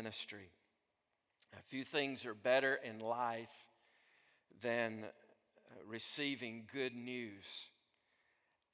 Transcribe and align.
ministry. 0.00 0.48
A 1.58 1.62
few 1.62 1.84
things 1.84 2.24
are 2.24 2.32
better 2.32 2.80
in 2.82 3.00
life 3.00 3.52
than 4.62 5.04
uh, 5.04 5.74
receiving 5.86 6.62
good 6.72 6.94
news. 6.94 7.44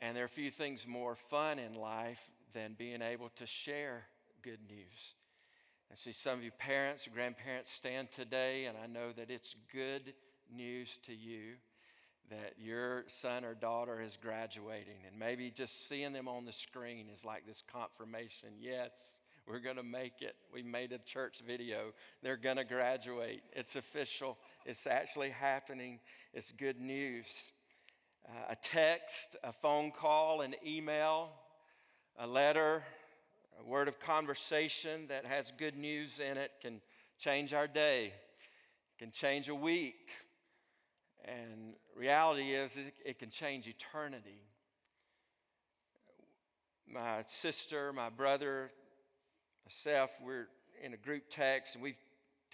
And 0.01 0.15
there 0.15 0.23
are 0.23 0.27
a 0.27 0.29
few 0.29 0.53
things 0.53 0.87
more 0.87 1.17
fun 1.17 1.59
in 1.59 1.75
life 1.75 2.21
than 2.55 2.77
being 2.79 3.03
able 3.03 3.31
to 3.37 3.47
share 3.47 4.05
good 4.41 4.61
news. 4.69 5.17
I 5.91 5.97
see 5.97 6.13
some 6.13 6.39
of 6.39 6.45
you 6.45 6.53
parents, 6.53 7.09
grandparents 7.13 7.73
stand 7.73 8.13
today, 8.13 8.67
and 8.67 8.79
I 8.79 8.87
know 8.87 9.11
that 9.17 9.29
it's 9.29 9.57
good 9.73 10.15
news 10.55 10.97
to 11.07 11.13
you 11.13 11.55
that 12.31 12.53
your 12.57 13.05
son 13.09 13.45
or 13.45 13.55
daughter 13.55 14.01
is 14.01 14.17
graduating. 14.23 15.03
And 15.09 15.19
maybe 15.19 15.51
just 15.51 15.89
seeing 15.89 16.13
them 16.13 16.29
on 16.29 16.45
the 16.45 16.53
screen 16.53 17.07
is 17.13 17.25
like 17.25 17.49
this 17.49 17.65
confirmation 17.73 18.51
yes, 18.61 18.93
we're 19.47 19.61
going 19.61 19.77
to 19.77 19.83
make 19.83 20.23
it. 20.23 20.35
We 20.53 20.63
made 20.63 20.93
a 20.93 20.99
church 20.99 21.39
video. 21.47 21.93
They're 22.23 22.37
going 22.37 22.57
to 22.57 22.65
graduate. 22.65 23.43
It's 23.53 23.77
official. 23.77 24.39
It's 24.65 24.87
actually 24.87 25.31
happening. 25.31 26.01
It's 26.35 26.51
good 26.51 26.81
news. 26.81 27.53
Uh, 28.29 28.33
a 28.51 28.57
text, 28.57 29.37
a 29.45 29.53
phone 29.53 29.93
call, 29.93 30.41
an 30.41 30.57
email, 30.67 31.31
a 32.19 32.27
letter, 32.27 32.83
a 33.61 33.65
word 33.65 33.87
of 33.87 34.01
conversation 34.01 35.07
that 35.09 35.25
has 35.25 35.53
good 35.57 35.77
news 35.77 36.19
in 36.19 36.37
it 36.37 36.51
can 36.61 36.81
change 37.19 37.55
our 37.55 37.69
day, 37.69 38.13
can 38.99 39.13
change 39.13 39.49
a 39.49 39.55
week. 39.55 40.09
And 41.25 41.75
reality 41.97 42.51
is, 42.51 42.77
it 43.05 43.19
can 43.19 43.31
change 43.31 43.67
eternity. 43.69 44.41
My 46.93 47.25
sister, 47.27 47.93
my 47.93 48.11
brother, 48.11 48.71
myself, 49.67 50.11
we're 50.23 50.47
in 50.81 50.95
a 50.95 50.97
group 50.97 51.25
text, 51.29 51.75
and 51.75 51.83
we've 51.83 51.99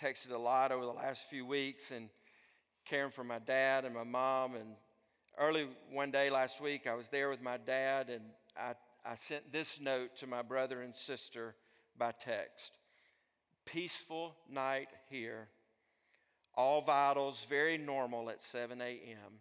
texted 0.00 0.30
a 0.30 0.38
lot 0.38 0.72
over 0.72 0.86
the 0.86 0.92
last 0.92 1.28
few 1.28 1.44
weeks 1.44 1.90
and 1.90 2.08
caring 2.88 3.10
for 3.10 3.22
my 3.22 3.38
dad 3.38 3.84
and 3.84 3.94
my 3.94 4.02
mom. 4.02 4.54
And 4.54 4.70
early 5.38 5.68
one 5.90 6.10
day 6.10 6.30
last 6.30 6.62
week, 6.62 6.86
I 6.86 6.94
was 6.94 7.08
there 7.08 7.28
with 7.28 7.42
my 7.42 7.58
dad, 7.58 8.08
and 8.08 8.22
I, 8.56 8.72
I 9.04 9.14
sent 9.16 9.52
this 9.52 9.78
note 9.78 10.16
to 10.20 10.26
my 10.26 10.40
brother 10.40 10.80
and 10.80 10.94
sister 10.96 11.54
by 11.98 12.12
text 12.12 12.72
Peaceful 13.66 14.34
night 14.50 14.88
here. 15.10 15.48
All 16.54 16.80
vitals 16.80 17.46
very 17.46 17.76
normal 17.76 18.30
at 18.30 18.40
7 18.40 18.80
a.m. 18.80 19.40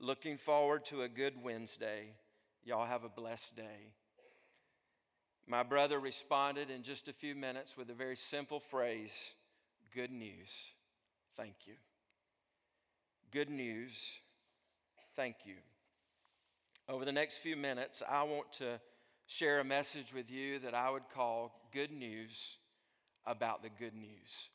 Looking 0.00 0.38
forward 0.38 0.86
to 0.86 1.02
a 1.02 1.08
good 1.08 1.34
Wednesday. 1.42 2.14
Y'all 2.64 2.86
have 2.86 3.04
a 3.04 3.08
blessed 3.10 3.54
day. 3.54 3.92
My 5.46 5.62
brother 5.62 6.00
responded 6.00 6.70
in 6.70 6.82
just 6.82 7.06
a 7.08 7.12
few 7.12 7.34
minutes 7.34 7.76
with 7.76 7.90
a 7.90 7.94
very 7.94 8.16
simple 8.16 8.60
phrase 8.60 9.34
Good 9.94 10.10
news. 10.10 10.50
Thank 11.36 11.54
you. 11.64 11.74
Good 13.30 13.48
news. 13.48 14.10
Thank 15.14 15.36
you. 15.46 15.54
Over 16.88 17.04
the 17.04 17.12
next 17.12 17.38
few 17.38 17.56
minutes, 17.56 18.02
I 18.06 18.24
want 18.24 18.52
to 18.54 18.78
share 19.26 19.60
a 19.60 19.64
message 19.64 20.12
with 20.12 20.30
you 20.30 20.58
that 20.58 20.74
I 20.74 20.90
would 20.90 21.08
call 21.14 21.68
Good 21.72 21.90
News 21.90 22.58
about 23.24 23.62
the 23.62 23.70
Good 23.70 23.94
News. 23.94 24.50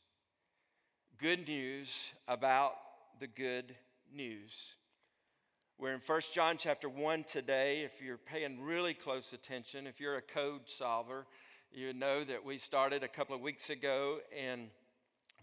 Good 1.18 1.46
news 1.46 2.12
about 2.28 2.74
the 3.20 3.26
good 3.26 3.74
news. 4.14 4.74
We're 5.78 5.94
in 5.94 6.00
1 6.04 6.20
John 6.32 6.58
chapter 6.58 6.88
1 6.88 7.24
today. 7.24 7.80
If 7.80 8.00
you're 8.00 8.18
paying 8.18 8.62
really 8.62 8.94
close 8.94 9.32
attention, 9.32 9.88
if 9.88 9.98
you're 9.98 10.16
a 10.16 10.22
code 10.22 10.62
solver, 10.66 11.26
you 11.72 11.92
know 11.92 12.22
that 12.22 12.44
we 12.44 12.58
started 12.58 13.02
a 13.02 13.08
couple 13.08 13.34
of 13.34 13.40
weeks 13.40 13.68
ago 13.68 14.18
in 14.30 14.68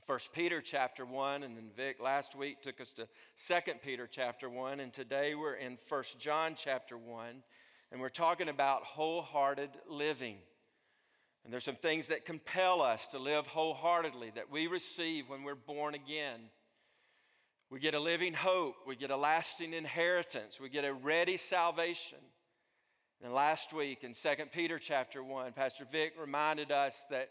1 0.05 0.19
Peter 0.33 0.61
chapter 0.61 1.05
1, 1.05 1.43
and 1.43 1.57
then 1.57 1.71
Vic 1.75 1.99
last 2.01 2.35
week 2.35 2.61
took 2.61 2.79
us 2.79 2.93
to 2.93 3.07
2 3.47 3.73
Peter 3.83 4.07
chapter 4.09 4.49
1, 4.49 4.79
and 4.79 4.93
today 4.93 5.35
we're 5.35 5.55
in 5.55 5.77
1 5.89 6.03
John 6.19 6.55
chapter 6.55 6.97
1, 6.97 7.43
and 7.91 7.99
we're 7.99 8.07
talking 8.07 8.47
about 8.47 8.83
wholehearted 8.83 9.71
living. 9.89 10.37
And 11.43 11.51
there's 11.51 11.65
some 11.65 11.75
things 11.75 12.07
that 12.07 12.25
compel 12.25 12.81
us 12.81 13.07
to 13.07 13.19
live 13.19 13.47
wholeheartedly 13.47 14.31
that 14.35 14.49
we 14.49 14.67
receive 14.67 15.27
when 15.27 15.43
we're 15.43 15.55
born 15.55 15.95
again. 15.95 16.49
We 17.71 17.79
get 17.79 17.93
a 17.93 17.99
living 17.99 18.33
hope. 18.33 18.77
We 18.87 18.95
get 18.95 19.11
a 19.11 19.17
lasting 19.17 19.73
inheritance. 19.73 20.59
We 20.59 20.69
get 20.69 20.85
a 20.85 20.93
ready 20.93 21.37
salvation. 21.37 22.17
And 23.23 23.31
last 23.31 23.73
week 23.73 24.03
in 24.03 24.13
2 24.13 24.45
Peter 24.51 24.79
chapter 24.79 25.23
1, 25.23 25.51
Pastor 25.53 25.85
Vic 25.91 26.13
reminded 26.19 26.71
us 26.71 26.95
that 27.11 27.29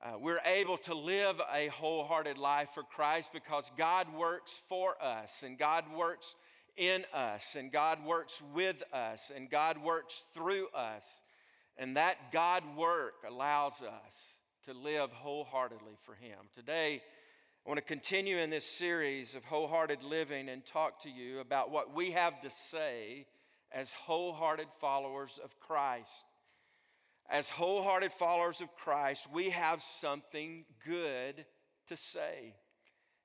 uh, 0.00 0.12
we're 0.16 0.40
able 0.44 0.76
to 0.76 0.94
live 0.94 1.40
a 1.52 1.66
wholehearted 1.68 2.38
life 2.38 2.68
for 2.72 2.84
Christ 2.84 3.30
because 3.32 3.68
God 3.76 4.06
works 4.14 4.60
for 4.68 4.94
us 5.02 5.42
and 5.42 5.58
God 5.58 5.84
works 5.92 6.36
in 6.76 7.04
us 7.12 7.56
and 7.58 7.72
God 7.72 8.04
works 8.04 8.40
with 8.54 8.80
us 8.92 9.32
and 9.34 9.50
God 9.50 9.82
works 9.82 10.22
through 10.34 10.68
us. 10.68 11.22
And 11.76 11.96
that 11.96 12.30
God 12.32 12.62
work 12.76 13.14
allows 13.28 13.82
us 13.82 14.36
to 14.66 14.72
live 14.72 15.10
wholeheartedly 15.10 15.96
for 16.04 16.14
Him. 16.14 16.38
Today, 16.54 17.02
I 17.68 17.70
want 17.70 17.80
to 17.80 17.84
continue 17.84 18.38
in 18.38 18.48
this 18.48 18.64
series 18.64 19.34
of 19.34 19.44
wholehearted 19.44 20.02
living 20.02 20.48
and 20.48 20.64
talk 20.64 21.02
to 21.02 21.10
you 21.10 21.40
about 21.40 21.70
what 21.70 21.94
we 21.94 22.12
have 22.12 22.40
to 22.40 22.48
say 22.48 23.26
as 23.70 23.92
wholehearted 23.92 24.68
followers 24.80 25.38
of 25.44 25.60
Christ. 25.60 26.08
As 27.28 27.50
wholehearted 27.50 28.10
followers 28.14 28.62
of 28.62 28.74
Christ, 28.74 29.28
we 29.34 29.50
have 29.50 29.82
something 29.82 30.64
good 30.82 31.44
to 31.88 31.96
say. 31.98 32.54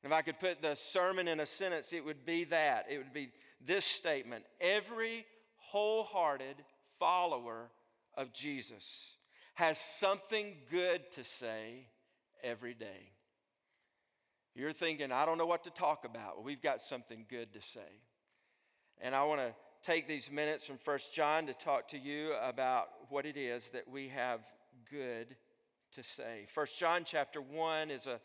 If 0.04 0.12
I 0.12 0.22
could 0.22 0.42
put 0.42 0.62
the 0.62 0.76
sermon 0.76 1.30
in 1.30 1.40
a 1.40 1.46
sentence, 1.46 1.94
it 1.94 2.04
would 2.04 2.26
be 2.26 2.44
that. 2.44 2.88
It 2.90 2.98
would 2.98 3.14
be 3.14 3.30
this 3.66 3.86
statement 3.86 4.44
Every 4.60 5.26
wholehearted 5.56 6.58
follower 7.00 7.72
of 8.18 8.34
Jesus 8.34 9.16
has 9.54 9.78
something 9.78 10.58
good 10.70 11.10
to 11.14 11.24
say 11.24 11.88
every 12.44 12.74
day. 12.74 13.13
You're 14.56 14.74
thinking, 14.74 15.12
I 15.12 15.26
don't 15.26 15.38
know 15.38 15.46
what 15.46 15.64
to 15.64 15.72
talk 15.72 16.06
about. 16.06 16.36
Well, 16.36 16.46
we've 16.46 16.62
got 16.62 16.82
something 16.82 17.26
good 17.30 17.54
to 17.54 17.62
say. 17.62 18.02
And 19.02 19.16
I 19.16 19.24
want 19.24 19.42
to 19.42 19.54
take 19.84 20.08
these 20.08 20.32
minutes 20.32 20.66
from 20.66 20.78
First 20.78 21.14
John 21.14 21.48
to 21.48 21.54
talk 21.54 21.90
to 21.90 21.98
you 21.98 22.34
about 22.42 22.88
what 23.10 23.26
it 23.26 23.36
is 23.36 23.70
that 23.72 23.90
we 23.90 24.10
have 24.10 24.42
good 24.90 25.36
to 25.96 26.04
say. 26.04 26.46
First 26.54 26.80
John 26.80 27.04
chapter 27.06 27.42
1 27.42 27.92
is 27.92 28.08
a 28.08 28.20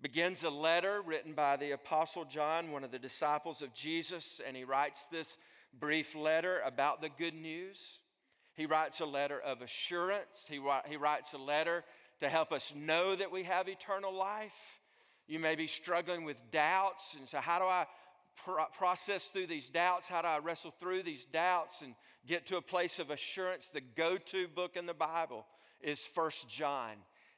begins 0.00 0.42
a 0.42 0.50
letter 0.50 1.00
written 1.02 1.32
by 1.32 1.56
the 1.56 1.72
apostle 1.72 2.24
John, 2.24 2.70
one 2.70 2.84
of 2.84 2.90
the 2.90 2.98
disciples 2.98 3.62
of 3.62 3.72
Jesus, 3.74 4.40
and 4.46 4.56
he 4.56 4.64
writes 4.64 5.06
this 5.10 5.36
brief 5.78 6.14
letter 6.14 6.60
about 6.64 7.00
the 7.00 7.08
good 7.08 7.34
news. 7.34 8.00
He 8.54 8.66
writes 8.66 9.00
a 9.00 9.06
letter 9.06 9.40
of 9.40 9.62
assurance. 9.62 10.44
He, 10.48 10.60
he 10.88 10.96
writes 10.96 11.32
a 11.32 11.38
letter 11.38 11.84
to 12.20 12.28
help 12.28 12.52
us 12.52 12.72
know 12.74 13.14
that 13.14 13.32
we 13.32 13.44
have 13.44 13.68
eternal 13.68 14.14
life. 14.14 14.75
You 15.26 15.38
may 15.38 15.54
be 15.54 15.66
struggling 15.66 16.24
with 16.24 16.36
doubts. 16.52 17.16
And 17.18 17.28
so, 17.28 17.38
how 17.38 17.58
do 17.58 17.64
I 17.64 17.86
pro- 18.44 18.66
process 18.76 19.24
through 19.24 19.48
these 19.48 19.68
doubts? 19.68 20.08
How 20.08 20.22
do 20.22 20.28
I 20.28 20.38
wrestle 20.38 20.70
through 20.70 21.02
these 21.02 21.24
doubts 21.24 21.82
and 21.82 21.94
get 22.26 22.46
to 22.46 22.56
a 22.56 22.62
place 22.62 22.98
of 22.98 23.10
assurance? 23.10 23.68
The 23.72 23.80
go 23.80 24.16
to 24.16 24.48
book 24.48 24.76
in 24.76 24.86
the 24.86 24.94
Bible 24.94 25.46
is 25.80 26.00
First 26.00 26.48
John. 26.48 26.92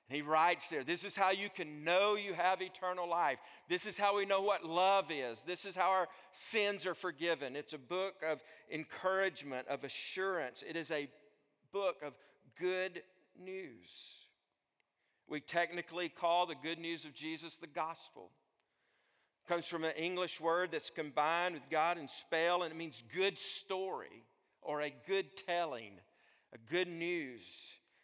And 0.09 0.17
He 0.17 0.23
writes 0.23 0.69
there, 0.69 0.85
this 0.85 1.05
is 1.05 1.15
how 1.15 1.31
you 1.31 1.49
can 1.51 1.85
know 1.85 2.15
you 2.15 2.33
have 2.33 2.63
eternal 2.63 3.09
life. 3.09 3.39
This 3.69 3.85
is 3.87 3.99
how 3.99 4.17
we 4.17 4.25
know 4.25 4.41
what 4.41 4.65
love 4.65 5.11
is. 5.11 5.43
This 5.43 5.65
is 5.65 5.75
how 5.75 5.91
our 5.91 6.09
sins 6.33 6.87
are 6.87 6.95
forgiven. 6.95 7.57
It's 7.57 7.75
a 7.75 7.79
book 7.79 8.15
of 8.27 8.43
encouragement, 8.71 9.69
of 9.69 9.85
assurance. 9.85 10.65
It 10.67 10.77
is 10.77 10.91
a 10.91 11.09
book 11.73 11.97
of 12.03 12.15
good 12.59 13.03
news. 13.39 14.28
We 15.29 15.41
technically 15.41 16.09
call 16.09 16.47
the 16.47 16.55
good 16.55 16.79
news 16.79 17.05
of 17.05 17.15
Jesus 17.15 17.57
the 17.57 17.67
gospel. 17.67 18.31
It 19.45 19.49
comes 19.49 19.67
from 19.67 19.85
an 19.85 19.93
English 19.93 20.41
word 20.41 20.71
that's 20.73 20.91
combined 20.91 21.55
with 21.55 21.69
God 21.71 21.99
and 21.99 22.09
spell, 22.09 22.63
and 22.63 22.73
it 22.73 22.77
means 22.77 23.03
good 23.15 23.39
story 23.39 24.25
or 24.63 24.81
a 24.81 24.95
good 25.07 25.27
telling, 25.47 25.93
a 26.55 26.73
good 26.73 26.89
news. 26.89 27.43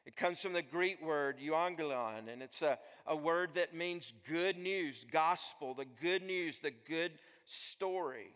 It 0.04 0.16
comes 0.16 0.40
from 0.40 0.52
the 0.52 0.62
Greek 0.62 1.02
word 1.02 1.38
euangelion, 1.38 2.30
and 2.30 2.42
it's 2.42 2.60
a, 2.60 2.78
a 3.06 3.16
word 3.16 3.50
that 3.54 3.74
means 3.74 4.12
good 4.28 4.58
news, 4.58 5.06
gospel, 5.10 5.72
the 5.72 5.86
good 5.86 6.22
news, 6.22 6.58
the 6.58 6.74
good 6.86 7.12
story. 7.46 8.34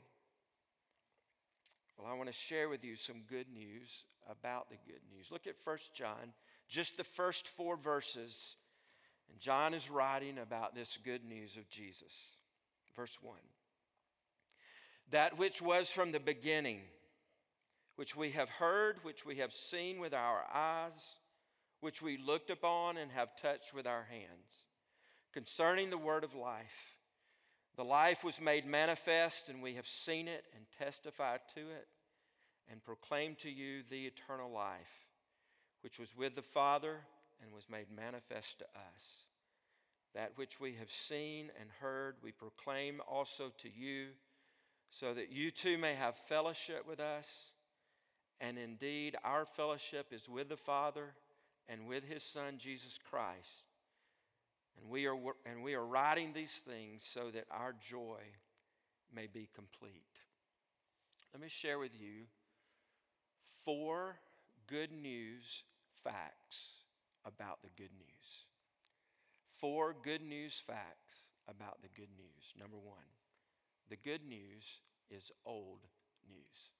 Well, 1.98 2.10
I 2.10 2.14
want 2.14 2.28
to 2.28 2.34
share 2.34 2.70
with 2.70 2.84
you 2.84 2.96
some 2.96 3.22
good 3.28 3.48
news 3.52 4.04
about 4.30 4.70
the 4.70 4.76
good 4.86 5.02
news. 5.14 5.30
Look 5.30 5.46
at 5.46 5.56
First 5.62 5.94
John, 5.94 6.32
just 6.68 6.96
the 6.96 7.04
first 7.04 7.48
four 7.48 7.76
verses 7.76 8.56
and 9.30 9.38
John 9.40 9.74
is 9.74 9.90
writing 9.90 10.38
about 10.38 10.74
this 10.74 10.98
good 11.04 11.24
news 11.24 11.56
of 11.56 11.68
Jesus. 11.68 12.12
Verse 12.96 13.16
1 13.22 13.36
That 15.10 15.38
which 15.38 15.62
was 15.62 15.90
from 15.90 16.12
the 16.12 16.20
beginning, 16.20 16.80
which 17.96 18.16
we 18.16 18.30
have 18.30 18.48
heard, 18.48 18.98
which 19.02 19.24
we 19.24 19.36
have 19.36 19.52
seen 19.52 20.00
with 20.00 20.14
our 20.14 20.44
eyes, 20.52 21.16
which 21.80 22.02
we 22.02 22.16
looked 22.16 22.50
upon 22.50 22.96
and 22.96 23.10
have 23.12 23.40
touched 23.40 23.74
with 23.74 23.86
our 23.86 24.06
hands, 24.10 24.66
concerning 25.32 25.90
the 25.90 25.98
word 25.98 26.24
of 26.24 26.34
life. 26.34 26.96
The 27.76 27.84
life 27.84 28.24
was 28.24 28.40
made 28.40 28.66
manifest, 28.66 29.48
and 29.48 29.62
we 29.62 29.74
have 29.74 29.86
seen 29.86 30.26
it 30.26 30.44
and 30.56 30.64
testified 30.78 31.40
to 31.54 31.60
it 31.60 31.86
and 32.70 32.84
proclaimed 32.84 33.38
to 33.38 33.50
you 33.50 33.82
the 33.88 34.06
eternal 34.06 34.50
life, 34.50 35.06
which 35.82 35.98
was 36.00 36.16
with 36.16 36.34
the 36.34 36.42
Father 36.42 36.96
and 37.42 37.52
was 37.52 37.68
made 37.70 37.86
manifest 37.94 38.58
to 38.60 38.64
us. 38.64 39.24
That 40.14 40.32
which 40.36 40.58
we 40.60 40.74
have 40.78 40.90
seen 40.90 41.50
and 41.60 41.68
heard, 41.80 42.16
we 42.22 42.32
proclaim 42.32 43.00
also 43.08 43.52
to 43.58 43.68
you, 43.68 44.08
so 44.90 45.12
that 45.14 45.30
you 45.30 45.50
too 45.50 45.78
may 45.78 45.94
have 45.94 46.16
fellowship 46.28 46.86
with 46.88 47.00
us. 47.00 47.26
And 48.40 48.56
indeed, 48.56 49.16
our 49.24 49.44
fellowship 49.44 50.06
is 50.12 50.28
with 50.28 50.48
the 50.48 50.56
Father 50.56 51.14
and 51.68 51.86
with 51.86 52.04
his 52.04 52.22
Son, 52.22 52.54
Jesus 52.58 52.98
Christ. 53.10 53.66
And 54.80 54.88
we 54.88 55.06
are, 55.06 55.16
and 55.44 55.62
we 55.62 55.74
are 55.74 55.84
writing 55.84 56.32
these 56.32 56.62
things 56.66 57.02
so 57.04 57.30
that 57.32 57.46
our 57.50 57.74
joy 57.90 58.20
may 59.14 59.26
be 59.26 59.48
complete. 59.54 60.02
Let 61.34 61.42
me 61.42 61.48
share 61.48 61.78
with 61.78 61.92
you 62.00 62.24
four 63.64 64.16
good 64.66 64.92
news 64.92 65.64
facts 66.04 66.87
about 67.28 67.60
the 67.62 67.70
good 67.76 67.92
news. 67.96 68.46
Four 69.60 69.94
good 70.02 70.22
news 70.22 70.62
facts 70.66 71.14
about 71.48 71.82
the 71.82 71.88
good 71.88 72.10
news. 72.16 72.54
Number 72.58 72.76
one, 72.76 73.04
the 73.88 73.96
good 73.96 74.24
news 74.26 74.64
is 75.10 75.30
old 75.44 75.80
news. 76.28 76.70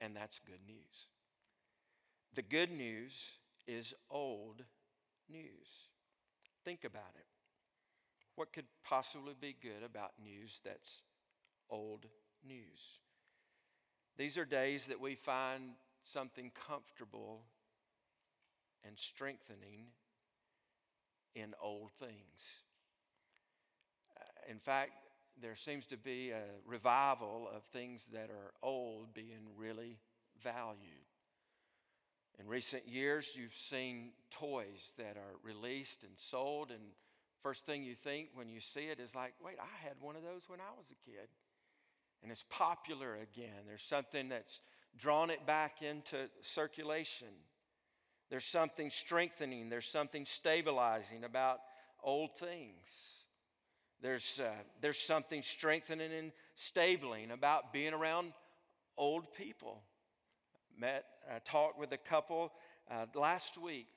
And 0.00 0.14
that's 0.14 0.38
good 0.46 0.60
news. 0.66 1.06
The 2.34 2.42
good 2.42 2.70
news 2.70 3.12
is 3.66 3.94
old 4.10 4.62
news. 5.28 5.88
Think 6.64 6.84
about 6.84 7.14
it. 7.16 7.26
What 8.36 8.52
could 8.52 8.66
possibly 8.84 9.34
be 9.38 9.56
good 9.60 9.82
about 9.84 10.12
news 10.22 10.60
that's 10.64 11.02
old 11.68 12.06
news? 12.46 12.98
These 14.16 14.38
are 14.38 14.44
days 14.44 14.86
that 14.86 15.00
we 15.00 15.14
find 15.14 15.72
something 16.02 16.50
comfortable 16.68 17.42
and 18.86 18.98
strengthening 18.98 19.86
in 21.34 21.54
old 21.62 21.90
things. 21.98 22.62
In 24.48 24.58
fact, 24.58 24.92
there 25.40 25.56
seems 25.56 25.86
to 25.86 25.96
be 25.96 26.30
a 26.30 26.42
revival 26.66 27.48
of 27.54 27.62
things 27.72 28.04
that 28.12 28.30
are 28.30 28.52
old 28.62 29.14
being 29.14 29.46
really 29.56 29.98
valued. 30.42 31.06
In 32.38 32.46
recent 32.46 32.88
years, 32.88 33.32
you've 33.36 33.54
seen 33.54 34.12
toys 34.30 34.92
that 34.96 35.16
are 35.16 35.36
released 35.42 36.02
and 36.02 36.12
sold, 36.16 36.70
and 36.70 36.80
first 37.42 37.66
thing 37.66 37.84
you 37.84 37.94
think 37.94 38.28
when 38.34 38.48
you 38.48 38.60
see 38.60 38.84
it 38.84 38.98
is 38.98 39.14
like, 39.14 39.34
wait, 39.44 39.56
I 39.60 39.86
had 39.86 39.94
one 40.00 40.16
of 40.16 40.22
those 40.22 40.42
when 40.48 40.60
I 40.60 40.70
was 40.76 40.86
a 40.90 41.10
kid. 41.10 41.28
And 42.22 42.32
it's 42.32 42.44
popular 42.50 43.14
again. 43.16 43.64
There's 43.66 43.82
something 43.82 44.28
that's 44.28 44.60
drawn 44.96 45.30
it 45.30 45.46
back 45.46 45.82
into 45.82 46.28
circulation. 46.42 47.28
There's 48.30 48.44
something 48.44 48.90
strengthening, 48.90 49.68
there's 49.68 49.88
something 49.88 50.24
stabilizing 50.24 51.24
about 51.24 51.58
old 52.02 52.36
things. 52.38 52.78
There's, 54.02 54.40
uh, 54.42 54.50
there's 54.80 54.98
something 54.98 55.42
strengthening 55.42 56.12
and 56.12 56.32
stabling 56.54 57.32
about 57.32 57.72
being 57.72 57.92
around 57.92 58.32
old 58.96 59.34
people 59.34 59.82
met, 60.78 61.04
uh, 61.28 61.40
talked 61.44 61.78
with 61.78 61.92
a 61.92 61.98
couple 61.98 62.52
uh, 62.90 63.06
last 63.14 63.58
week 63.58 63.88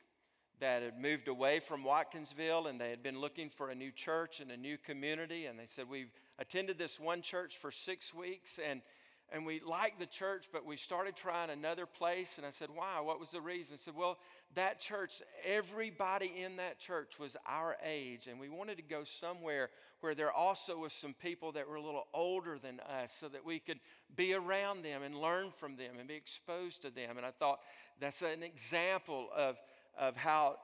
that 0.59 0.81
had 0.81 0.99
moved 0.99 1.27
away 1.27 1.59
from 1.59 1.83
Watkinsville 1.83 2.69
and 2.69 2.79
they 2.79 2.89
had 2.89 3.01
been 3.01 3.19
looking 3.19 3.49
for 3.49 3.69
a 3.69 3.75
new 3.75 3.91
church 3.91 4.39
and 4.39 4.51
a 4.51 4.57
new 4.57 4.77
community. 4.77 5.45
And 5.45 5.57
they 5.57 5.65
said, 5.67 5.89
We've 5.89 6.11
attended 6.39 6.77
this 6.77 6.99
one 6.99 7.21
church 7.21 7.57
for 7.57 7.71
six 7.71 8.13
weeks 8.13 8.59
and, 8.65 8.81
and 9.31 9.45
we 9.45 9.61
liked 9.65 9.99
the 9.99 10.05
church, 10.05 10.45
but 10.51 10.65
we 10.65 10.77
started 10.77 11.15
trying 11.15 11.49
another 11.49 11.85
place. 11.85 12.37
And 12.37 12.45
I 12.45 12.51
said, 12.51 12.69
Why? 12.73 12.99
What 12.99 13.19
was 13.19 13.29
the 13.29 13.41
reason? 13.41 13.75
I 13.75 13.77
said, 13.77 13.95
Well, 13.95 14.17
that 14.55 14.79
church, 14.79 15.21
everybody 15.45 16.31
in 16.43 16.57
that 16.57 16.79
church 16.79 17.19
was 17.19 17.35
our 17.47 17.77
age, 17.83 18.27
and 18.27 18.39
we 18.39 18.49
wanted 18.49 18.77
to 18.77 18.83
go 18.83 19.03
somewhere 19.03 19.69
where 20.01 20.13
there 20.13 20.31
also 20.31 20.77
was 20.77 20.91
some 20.91 21.13
people 21.13 21.53
that 21.53 21.67
were 21.67 21.75
a 21.75 21.81
little 21.81 22.07
older 22.13 22.59
than 22.59 22.81
us 22.81 23.15
so 23.17 23.29
that 23.29 23.45
we 23.45 23.57
could 23.57 23.79
be 24.15 24.33
around 24.33 24.83
them 24.83 25.01
and 25.01 25.15
learn 25.15 25.49
from 25.57 25.77
them 25.77 25.97
and 25.97 26.09
be 26.09 26.13
exposed 26.13 26.81
to 26.81 26.89
them. 26.89 27.17
And 27.17 27.25
I 27.25 27.31
thought 27.31 27.59
that's 28.01 28.21
an 28.21 28.43
example 28.43 29.29
of, 29.35 29.55
of 29.97 30.17
how 30.17 30.57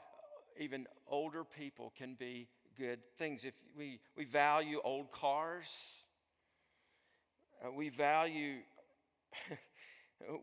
even 0.59 0.87
older 1.07 1.45
people 1.45 1.93
can 1.97 2.15
be 2.15 2.49
good 2.77 2.99
things. 3.17 3.45
If 3.45 3.53
we, 3.77 3.99
we 4.17 4.25
value 4.25 4.81
old 4.83 5.09
cars, 5.11 5.69
uh, 7.63 7.71
we 7.71 7.89
value 7.89 8.57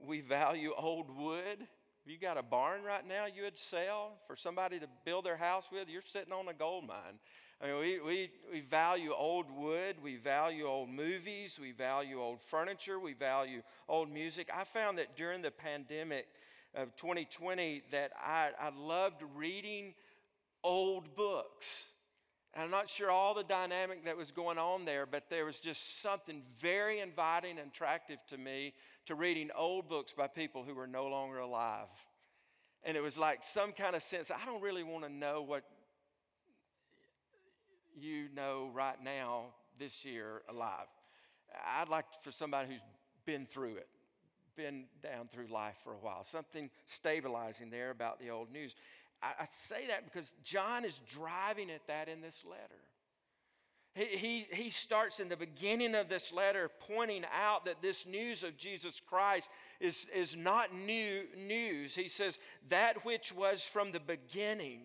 we 0.06 0.20
value 0.20 0.72
old 0.76 1.06
wood. 1.16 1.58
If 2.04 2.12
you 2.12 2.18
got 2.18 2.38
a 2.38 2.42
barn 2.42 2.82
right 2.82 3.06
now 3.06 3.26
you 3.26 3.42
would 3.42 3.58
sell 3.58 4.18
for 4.26 4.36
somebody 4.36 4.78
to 4.78 4.86
build 5.04 5.24
their 5.24 5.36
house 5.36 5.64
with, 5.72 5.88
you're 5.88 6.02
sitting 6.02 6.32
on 6.32 6.48
a 6.48 6.54
gold 6.54 6.86
mine. 6.86 7.18
I 7.60 7.68
mean, 7.68 7.78
we, 7.78 8.00
we, 8.00 8.30
we 8.52 8.60
value 8.60 9.12
old 9.16 9.46
wood, 9.50 9.96
we 10.02 10.16
value 10.16 10.66
old 10.66 10.90
movies, 10.90 11.58
we 11.58 11.72
value 11.72 12.20
old 12.20 12.42
furniture, 12.42 13.00
we 13.00 13.14
value 13.14 13.62
old 13.88 14.10
music. 14.10 14.50
I 14.54 14.64
found 14.64 14.98
that 14.98 15.16
during 15.16 15.40
the 15.40 15.50
pandemic 15.50 16.26
of 16.74 16.94
2020 16.96 17.82
that 17.92 18.12
I, 18.22 18.50
I 18.60 18.70
loved 18.76 19.22
reading 19.34 19.94
old 20.62 21.16
books. 21.16 21.86
And 22.54 22.64
I'm 22.64 22.70
not 22.70 22.88
sure 22.88 23.10
all 23.10 23.34
the 23.34 23.44
dynamic 23.44 24.04
that 24.04 24.16
was 24.16 24.30
going 24.30 24.58
on 24.58 24.84
there, 24.84 25.06
but 25.06 25.24
there 25.28 25.44
was 25.44 25.60
just 25.60 26.00
something 26.00 26.42
very 26.58 27.00
inviting 27.00 27.58
and 27.58 27.68
attractive 27.68 28.18
to 28.30 28.38
me 28.38 28.72
to 29.06 29.14
reading 29.14 29.50
old 29.56 29.88
books 29.88 30.12
by 30.12 30.26
people 30.26 30.64
who 30.64 30.74
were 30.74 30.86
no 30.86 31.06
longer 31.06 31.38
alive. 31.38 31.88
And 32.82 32.96
it 32.96 33.02
was 33.02 33.18
like 33.18 33.42
some 33.42 33.72
kind 33.72 33.96
of 33.96 34.02
sense, 34.02 34.30
I 34.30 34.44
don't 34.46 34.62
really 34.62 34.84
want 34.84 35.04
to 35.04 35.10
know 35.10 35.42
what 35.42 35.64
you 37.98 38.28
know 38.34 38.70
right 38.72 39.02
now 39.02 39.46
this 39.78 40.04
year 40.04 40.42
alive. 40.48 40.86
I'd 41.78 41.88
like 41.88 42.04
for 42.22 42.32
somebody 42.32 42.68
who's 42.68 42.80
been 43.24 43.46
through 43.46 43.76
it, 43.76 43.88
been 44.56 44.84
down 45.02 45.28
through 45.28 45.48
life 45.48 45.76
for 45.82 45.92
a 45.92 45.98
while, 45.98 46.24
something 46.24 46.70
stabilizing 46.86 47.70
there 47.70 47.90
about 47.90 48.20
the 48.20 48.30
old 48.30 48.52
news. 48.52 48.74
I, 49.22 49.32
I 49.40 49.46
say 49.48 49.86
that 49.88 50.04
because 50.04 50.32
John 50.44 50.84
is 50.84 51.00
driving 51.08 51.70
at 51.70 51.86
that 51.86 52.08
in 52.08 52.20
this 52.20 52.42
letter. 52.44 52.80
He, 53.96 54.04
he, 54.04 54.46
he 54.52 54.70
starts 54.70 55.20
in 55.20 55.30
the 55.30 55.38
beginning 55.38 55.94
of 55.94 56.10
this 56.10 56.30
letter 56.30 56.70
pointing 56.86 57.24
out 57.32 57.64
that 57.64 57.80
this 57.80 58.04
news 58.04 58.42
of 58.42 58.58
Jesus 58.58 59.00
Christ 59.00 59.48
is, 59.80 60.08
is 60.14 60.36
not 60.36 60.74
new 60.74 61.24
news. 61.34 61.94
He 61.94 62.08
says, 62.08 62.38
That 62.68 63.06
which 63.06 63.32
was 63.32 63.62
from 63.62 63.92
the 63.92 64.00
beginning 64.00 64.82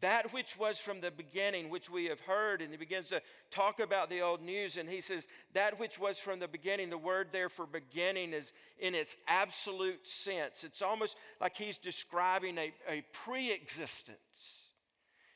that 0.00 0.32
which 0.32 0.58
was 0.58 0.78
from 0.78 1.00
the 1.00 1.10
beginning, 1.10 1.70
which 1.70 1.90
we 1.90 2.06
have 2.06 2.20
heard, 2.20 2.62
and 2.62 2.70
he 2.70 2.76
begins 2.76 3.08
to 3.08 3.20
talk 3.50 3.80
about 3.80 4.10
the 4.10 4.20
old 4.20 4.42
news, 4.42 4.76
and 4.76 4.88
he 4.88 5.00
says, 5.00 5.26
That 5.54 5.78
which 5.78 5.98
was 5.98 6.18
from 6.18 6.38
the 6.38 6.48
beginning, 6.48 6.90
the 6.90 6.98
word 6.98 7.28
there 7.32 7.48
for 7.48 7.66
beginning 7.66 8.32
is 8.32 8.52
in 8.78 8.94
its 8.94 9.16
absolute 9.26 10.06
sense. 10.06 10.64
It's 10.64 10.82
almost 10.82 11.16
like 11.40 11.56
he's 11.56 11.78
describing 11.78 12.58
a, 12.58 12.72
a 12.88 13.04
pre 13.12 13.52
existence. 13.52 14.72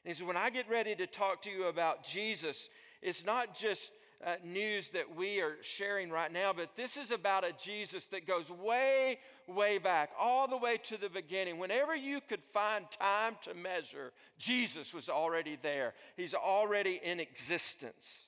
And 0.05 0.13
he 0.13 0.15
says, 0.15 0.27
When 0.27 0.37
I 0.37 0.51
get 0.51 0.69
ready 0.69 0.95
to 0.95 1.07
talk 1.07 1.43
to 1.43 1.51
you 1.51 1.67
about 1.67 2.05
Jesus, 2.05 2.69
it's 3.01 3.25
not 3.25 3.59
just 3.59 3.91
uh, 4.25 4.37
news 4.45 4.91
that 4.91 5.17
we 5.17 5.41
are 5.41 5.57
sharing 5.63 6.11
right 6.11 6.33
now, 6.33 6.53
but 6.53 6.77
this 6.77 6.97
is 6.97 7.11
about 7.11 7.45
a 7.45 7.53
Jesus 7.53 8.07
that 8.07 8.27
goes 8.27 8.51
way, 8.51 9.19
way 9.49 9.79
back, 9.79 10.11
all 10.19 10.49
the 10.49 10.57
way 10.57 10.79
to 10.85 10.97
the 10.97 11.09
beginning. 11.09 11.59
Whenever 11.59 11.95
you 11.95 12.21
could 12.21 12.43
find 12.53 12.85
time 12.91 13.37
to 13.43 13.55
measure, 13.55 14.13
Jesus 14.39 14.93
was 14.93 15.09
already 15.09 15.59
there, 15.63 15.95
He's 16.17 16.35
already 16.35 17.01
in 17.03 17.21
existence. 17.21 18.27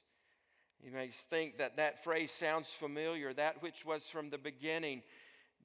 You 0.83 0.92
may 0.92 1.09
think 1.09 1.59
that 1.59 1.78
that 1.78 2.04
phrase 2.04 2.30
sounds 2.30 2.68
familiar, 2.68 3.33
that 3.33 3.62
which 3.62 3.87
was 3.87 4.04
from 4.04 4.28
the 4.28 4.37
beginning. 4.37 5.02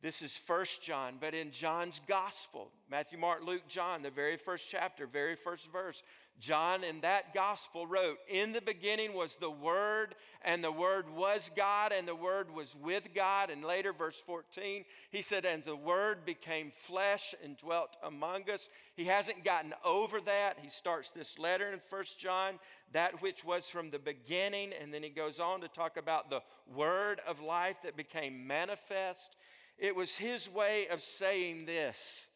This 0.01 0.21
is 0.21 0.31
First 0.31 0.81
John, 0.81 1.15
but 1.19 1.33
in 1.33 1.51
John's 1.51 1.99
gospel, 2.07 2.71
Matthew, 2.89 3.19
Mark, 3.19 3.45
Luke, 3.45 3.67
John, 3.67 4.01
the 4.01 4.09
very 4.09 4.37
first 4.37 4.69
chapter, 4.69 5.05
very 5.05 5.35
first 5.35 5.69
verse, 5.73 6.03
John 6.39 6.83
in 6.83 7.01
that 7.01 7.33
gospel 7.33 7.85
wrote, 7.85 8.17
In 8.27 8.53
the 8.53 8.61
beginning 8.61 9.13
was 9.13 9.35
the 9.35 9.49
Word, 9.49 10.15
and 10.41 10.63
the 10.63 10.71
Word 10.71 11.09
was 11.09 11.51
God, 11.55 11.91
and 11.91 12.07
the 12.07 12.15
Word 12.15 12.53
was 12.53 12.75
with 12.81 13.13
God. 13.13 13.49
And 13.49 13.63
later, 13.63 13.91
verse 13.91 14.21
14, 14.25 14.85
he 15.11 15.21
said, 15.21 15.45
And 15.45 15.63
the 15.63 15.75
Word 15.75 16.25
became 16.25 16.71
flesh 16.71 17.35
and 17.43 17.57
dwelt 17.57 17.97
among 18.03 18.49
us. 18.49 18.69
He 18.95 19.05
hasn't 19.05 19.43
gotten 19.43 19.73
over 19.83 20.21
that. 20.21 20.59
He 20.61 20.69
starts 20.69 21.11
this 21.11 21.37
letter 21.37 21.71
in 21.71 21.79
First 21.89 22.19
John, 22.19 22.59
that 22.93 23.21
which 23.21 23.43
was 23.43 23.67
from 23.67 23.89
the 23.89 23.99
beginning. 23.99 24.71
And 24.79 24.93
then 24.93 25.03
he 25.03 25.09
goes 25.09 25.39
on 25.39 25.61
to 25.61 25.67
talk 25.67 25.97
about 25.97 26.29
the 26.29 26.41
Word 26.73 27.19
of 27.27 27.41
life 27.41 27.77
that 27.83 27.97
became 27.97 28.47
manifest. 28.47 29.35
It 29.77 29.95
was 29.95 30.15
his 30.15 30.49
way 30.49 30.87
of 30.87 31.01
saying 31.01 31.65
this 31.65 32.27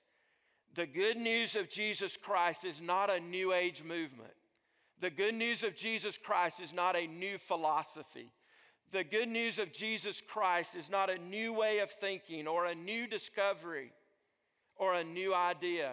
The 0.75 0.87
good 0.87 1.17
news 1.17 1.55
of 1.55 1.69
Jesus 1.69 2.17
Christ 2.17 2.65
is 2.65 2.81
not 2.81 3.11
a 3.11 3.19
new 3.19 3.53
age 3.53 3.83
movement. 3.83 4.33
The 5.01 5.11
good 5.11 5.35
news 5.35 5.63
of 5.63 5.75
Jesus 5.75 6.17
Christ 6.17 6.59
is 6.59 6.73
not 6.73 6.95
a 6.95 7.07
new 7.07 7.37
philosophy. 7.37 8.31
The 8.91 9.03
good 9.03 9.29
news 9.29 9.59
of 9.59 9.73
Jesus 9.73 10.21
Christ 10.21 10.75
is 10.75 10.89
not 10.89 11.09
a 11.09 11.17
new 11.17 11.53
way 11.53 11.79
of 11.79 11.91
thinking 11.91 12.47
or 12.47 12.65
a 12.65 12.75
new 12.75 13.07
discovery 13.07 13.91
or 14.75 14.93
a 14.93 15.03
new 15.03 15.33
idea. 15.33 15.91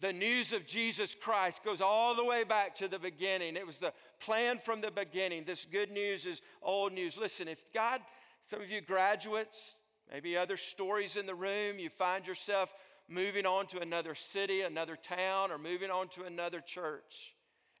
The 0.00 0.12
news 0.12 0.54
of 0.54 0.66
Jesus 0.66 1.14
Christ 1.14 1.62
goes 1.62 1.82
all 1.82 2.14
the 2.14 2.24
way 2.24 2.44
back 2.44 2.74
to 2.76 2.88
the 2.88 2.98
beginning. 2.98 3.56
It 3.56 3.66
was 3.66 3.78
the 3.78 3.92
plan 4.18 4.58
from 4.58 4.80
the 4.80 4.90
beginning. 4.90 5.44
This 5.44 5.66
good 5.70 5.90
news 5.90 6.24
is 6.24 6.40
old 6.62 6.92
news. 6.92 7.18
Listen, 7.18 7.48
if 7.48 7.72
God, 7.74 8.00
some 8.46 8.62
of 8.62 8.70
you 8.70 8.80
graduates, 8.80 9.74
maybe 10.10 10.36
other 10.36 10.56
stories 10.56 11.16
in 11.16 11.26
the 11.26 11.34
room, 11.34 11.78
you 11.78 11.90
find 11.90 12.26
yourself 12.26 12.70
moving 13.10 13.44
on 13.44 13.66
to 13.66 13.80
another 13.80 14.14
city, 14.14 14.62
another 14.62 14.96
town, 14.96 15.50
or 15.50 15.58
moving 15.58 15.90
on 15.90 16.08
to 16.08 16.22
another 16.22 16.60
church. 16.60 17.34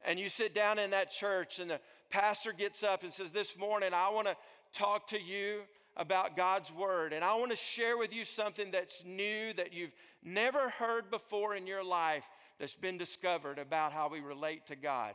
And 0.04 0.18
you 0.18 0.28
sit 0.28 0.54
down 0.54 0.78
in 0.78 0.90
that 0.90 1.10
church, 1.10 1.58
and 1.58 1.70
the 1.70 1.80
pastor 2.10 2.52
gets 2.52 2.82
up 2.82 3.02
and 3.04 3.12
says, 3.12 3.30
This 3.30 3.56
morning, 3.56 3.94
I 3.94 4.10
want 4.10 4.26
to 4.26 4.36
talk 4.72 5.08
to 5.08 5.20
you 5.20 5.62
about 5.96 6.36
God's 6.36 6.72
Word. 6.72 7.12
And 7.12 7.24
I 7.24 7.34
want 7.34 7.50
to 7.50 7.56
share 7.56 7.96
with 7.96 8.12
you 8.12 8.24
something 8.24 8.70
that's 8.70 9.04
new 9.04 9.52
that 9.54 9.72
you've 9.72 9.94
never 10.22 10.70
heard 10.70 11.10
before 11.10 11.54
in 11.54 11.66
your 11.66 11.84
life 11.84 12.24
that's 12.58 12.74
been 12.74 12.98
discovered 12.98 13.58
about 13.58 13.92
how 13.92 14.08
we 14.08 14.20
relate 14.20 14.66
to 14.66 14.76
God. 14.76 15.14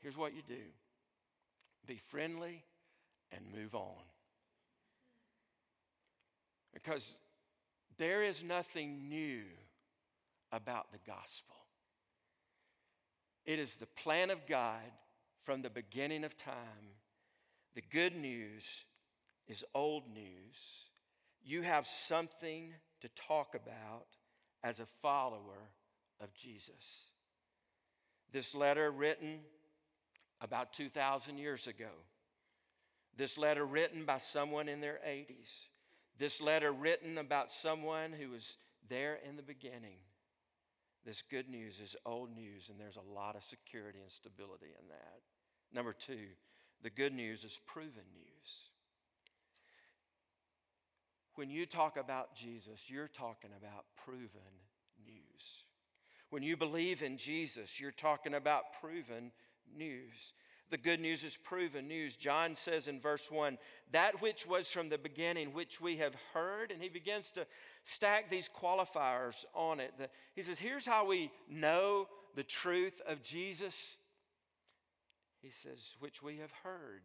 Here's 0.00 0.16
what 0.16 0.34
you 0.34 0.42
do 0.46 0.62
be 1.86 2.00
friendly 2.10 2.64
and 3.32 3.44
move 3.54 3.74
on. 3.74 4.02
Because 6.72 7.18
there 8.02 8.22
is 8.22 8.42
nothing 8.42 9.08
new 9.08 9.42
about 10.50 10.90
the 10.90 10.98
gospel. 11.06 11.54
It 13.44 13.60
is 13.60 13.76
the 13.76 13.86
plan 13.86 14.30
of 14.30 14.44
God 14.46 14.90
from 15.44 15.62
the 15.62 15.70
beginning 15.70 16.24
of 16.24 16.36
time. 16.36 16.96
The 17.76 17.82
good 17.92 18.16
news 18.16 18.64
is 19.46 19.64
old 19.72 20.02
news. 20.12 20.58
You 21.44 21.62
have 21.62 21.86
something 21.86 22.74
to 23.02 23.08
talk 23.10 23.54
about 23.54 24.06
as 24.64 24.80
a 24.80 24.86
follower 25.00 25.70
of 26.20 26.34
Jesus. 26.34 27.06
This 28.32 28.52
letter 28.52 28.90
written 28.90 29.40
about 30.40 30.72
2,000 30.72 31.38
years 31.38 31.68
ago. 31.68 31.90
This 33.16 33.38
letter 33.38 33.64
written 33.64 34.04
by 34.04 34.18
someone 34.18 34.68
in 34.68 34.80
their 34.80 34.98
80s. 35.06 35.68
This 36.22 36.40
letter 36.40 36.70
written 36.70 37.18
about 37.18 37.50
someone 37.50 38.12
who 38.12 38.30
was 38.30 38.56
there 38.88 39.18
in 39.28 39.34
the 39.34 39.42
beginning. 39.42 39.96
This 41.04 41.20
good 41.28 41.48
news 41.48 41.80
is 41.82 41.96
old 42.06 42.32
news, 42.32 42.68
and 42.68 42.78
there's 42.78 42.94
a 42.94 43.12
lot 43.12 43.34
of 43.34 43.42
security 43.42 43.98
and 44.00 44.12
stability 44.12 44.68
in 44.80 44.86
that. 44.86 45.18
Number 45.74 45.92
two, 45.92 46.28
the 46.80 46.90
good 46.90 47.12
news 47.12 47.42
is 47.42 47.58
proven 47.66 48.04
news. 48.14 48.70
When 51.34 51.50
you 51.50 51.66
talk 51.66 51.96
about 51.96 52.36
Jesus, 52.36 52.82
you're 52.86 53.08
talking 53.08 53.50
about 53.58 53.86
proven 54.04 54.28
news. 55.04 55.64
When 56.30 56.44
you 56.44 56.56
believe 56.56 57.02
in 57.02 57.16
Jesus, 57.16 57.80
you're 57.80 57.90
talking 57.90 58.34
about 58.34 58.74
proven 58.80 59.32
news. 59.76 60.34
The 60.72 60.78
good 60.78 61.00
news 61.00 61.22
is 61.22 61.36
proven 61.36 61.86
news. 61.86 62.16
John 62.16 62.54
says 62.54 62.88
in 62.88 62.98
verse 62.98 63.30
1 63.30 63.58
that 63.90 64.22
which 64.22 64.46
was 64.46 64.68
from 64.68 64.88
the 64.88 64.96
beginning, 64.96 65.52
which 65.52 65.82
we 65.82 65.98
have 65.98 66.14
heard, 66.32 66.72
and 66.72 66.82
he 66.82 66.88
begins 66.88 67.30
to 67.32 67.46
stack 67.84 68.30
these 68.30 68.48
qualifiers 68.48 69.44
on 69.54 69.80
it. 69.80 69.92
He 70.34 70.42
says, 70.42 70.58
Here's 70.58 70.86
how 70.86 71.06
we 71.06 71.30
know 71.46 72.08
the 72.36 72.42
truth 72.42 73.02
of 73.06 73.22
Jesus. 73.22 73.98
He 75.42 75.50
says, 75.50 75.94
Which 76.00 76.22
we 76.22 76.38
have 76.38 76.52
heard, 76.62 77.02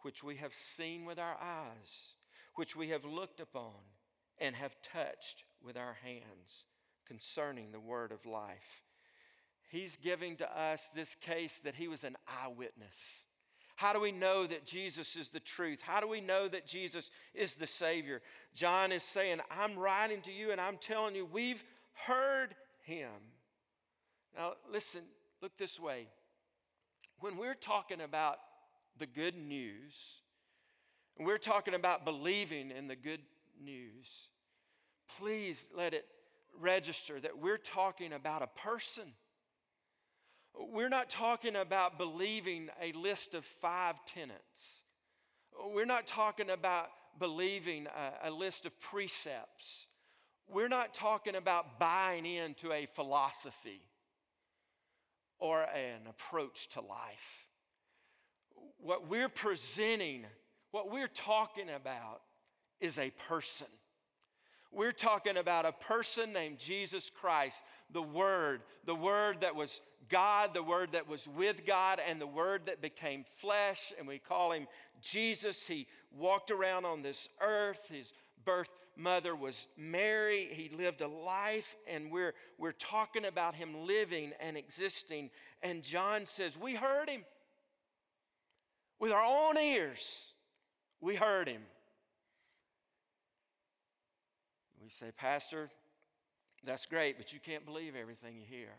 which 0.00 0.24
we 0.24 0.36
have 0.36 0.54
seen 0.54 1.04
with 1.04 1.18
our 1.18 1.36
eyes, 1.38 2.14
which 2.54 2.74
we 2.74 2.88
have 2.88 3.04
looked 3.04 3.38
upon 3.38 3.74
and 4.38 4.56
have 4.56 4.76
touched 4.80 5.44
with 5.62 5.76
our 5.76 5.98
hands 6.02 6.64
concerning 7.06 7.70
the 7.70 7.80
word 7.80 8.12
of 8.12 8.24
life. 8.24 8.85
He's 9.68 9.96
giving 9.96 10.36
to 10.36 10.60
us 10.60 10.90
this 10.94 11.14
case 11.16 11.60
that 11.64 11.74
he 11.74 11.88
was 11.88 12.04
an 12.04 12.16
eyewitness. 12.42 13.26
How 13.74 13.92
do 13.92 14.00
we 14.00 14.12
know 14.12 14.46
that 14.46 14.64
Jesus 14.64 15.16
is 15.16 15.28
the 15.28 15.40
truth? 15.40 15.82
How 15.82 16.00
do 16.00 16.08
we 16.08 16.20
know 16.20 16.48
that 16.48 16.66
Jesus 16.66 17.10
is 17.34 17.54
the 17.54 17.66
Savior? 17.66 18.22
John 18.54 18.90
is 18.90 19.02
saying, 19.02 19.40
I'm 19.50 19.78
writing 19.78 20.22
to 20.22 20.32
you 20.32 20.50
and 20.50 20.60
I'm 20.60 20.78
telling 20.78 21.14
you, 21.14 21.26
we've 21.26 21.62
heard 21.92 22.54
him. 22.84 23.10
Now, 24.34 24.54
listen, 24.72 25.02
look 25.42 25.58
this 25.58 25.78
way. 25.78 26.08
When 27.20 27.36
we're 27.36 27.54
talking 27.54 28.00
about 28.00 28.38
the 28.98 29.06
good 29.06 29.36
news, 29.36 29.92
and 31.18 31.26
we're 31.26 31.38
talking 31.38 31.74
about 31.74 32.04
believing 32.04 32.70
in 32.70 32.88
the 32.88 32.96
good 32.96 33.20
news, 33.62 34.06
please 35.18 35.68
let 35.74 35.94
it 35.94 36.06
register 36.58 37.20
that 37.20 37.38
we're 37.38 37.58
talking 37.58 38.12
about 38.12 38.42
a 38.42 38.46
person. 38.46 39.04
We're 40.58 40.88
not 40.88 41.10
talking 41.10 41.56
about 41.56 41.98
believing 41.98 42.68
a 42.80 42.92
list 42.92 43.34
of 43.34 43.44
five 43.44 43.96
tenets. 44.06 44.82
We're 45.72 45.84
not 45.84 46.06
talking 46.06 46.50
about 46.50 46.88
believing 47.18 47.86
a, 47.86 48.28
a, 48.28 48.30
list 48.30 48.66
of 48.66 48.78
precepts. 48.80 49.86
We're 50.48 50.68
not 50.68 50.94
talking 50.94 51.34
about 51.34 51.78
buying 51.78 52.26
into 52.26 52.72
a 52.72 52.86
philosophy 52.94 53.82
or 55.38 55.62
an 55.62 56.06
approach 56.08 56.68
to 56.70 56.80
life. 56.80 57.46
What 58.78 59.08
we're 59.08 59.28
presenting, 59.28 60.24
what 60.70 60.90
we're 60.90 61.08
talking 61.08 61.68
about, 61.70 62.22
is 62.80 62.98
a 62.98 63.10
person. 63.28 63.66
We're 64.72 64.92
talking 64.92 65.36
about 65.36 65.64
a 65.64 65.72
person 65.72 66.32
named 66.32 66.58
Jesus 66.58 67.10
Christ, 67.10 67.62
the 67.92 68.02
Word, 68.02 68.62
the 68.84 68.94
Word 68.94 69.40
that 69.40 69.54
was 69.54 69.80
God, 70.08 70.54
the 70.54 70.62
Word 70.62 70.92
that 70.92 71.08
was 71.08 71.28
with 71.28 71.66
God, 71.66 72.00
and 72.06 72.20
the 72.20 72.26
Word 72.26 72.66
that 72.66 72.82
became 72.82 73.24
flesh, 73.36 73.92
and 73.98 74.06
we 74.06 74.18
call 74.18 74.52
him 74.52 74.66
Jesus. 75.00 75.66
He 75.66 75.86
walked 76.16 76.50
around 76.50 76.84
on 76.84 77.02
this 77.02 77.28
earth. 77.40 77.88
His 77.90 78.12
birth 78.44 78.68
mother 78.96 79.34
was 79.34 79.68
Mary. 79.76 80.48
He 80.52 80.74
lived 80.76 81.00
a 81.00 81.08
life, 81.08 81.76
and 81.88 82.10
we're, 82.10 82.34
we're 82.58 82.72
talking 82.72 83.24
about 83.24 83.54
him 83.54 83.86
living 83.86 84.32
and 84.40 84.56
existing. 84.56 85.30
And 85.62 85.82
John 85.82 86.26
says, 86.26 86.56
We 86.58 86.74
heard 86.74 87.08
him 87.08 87.24
with 88.98 89.12
our 89.12 89.24
own 89.24 89.58
ears. 89.58 90.32
We 91.00 91.14
heard 91.16 91.48
him. 91.48 91.62
We 94.86 94.90
say, 94.90 95.10
Pastor, 95.16 95.68
that's 96.62 96.86
great, 96.86 97.18
but 97.18 97.32
you 97.32 97.40
can't 97.40 97.66
believe 97.66 97.96
everything 97.96 98.36
you 98.36 98.44
hear. 98.48 98.70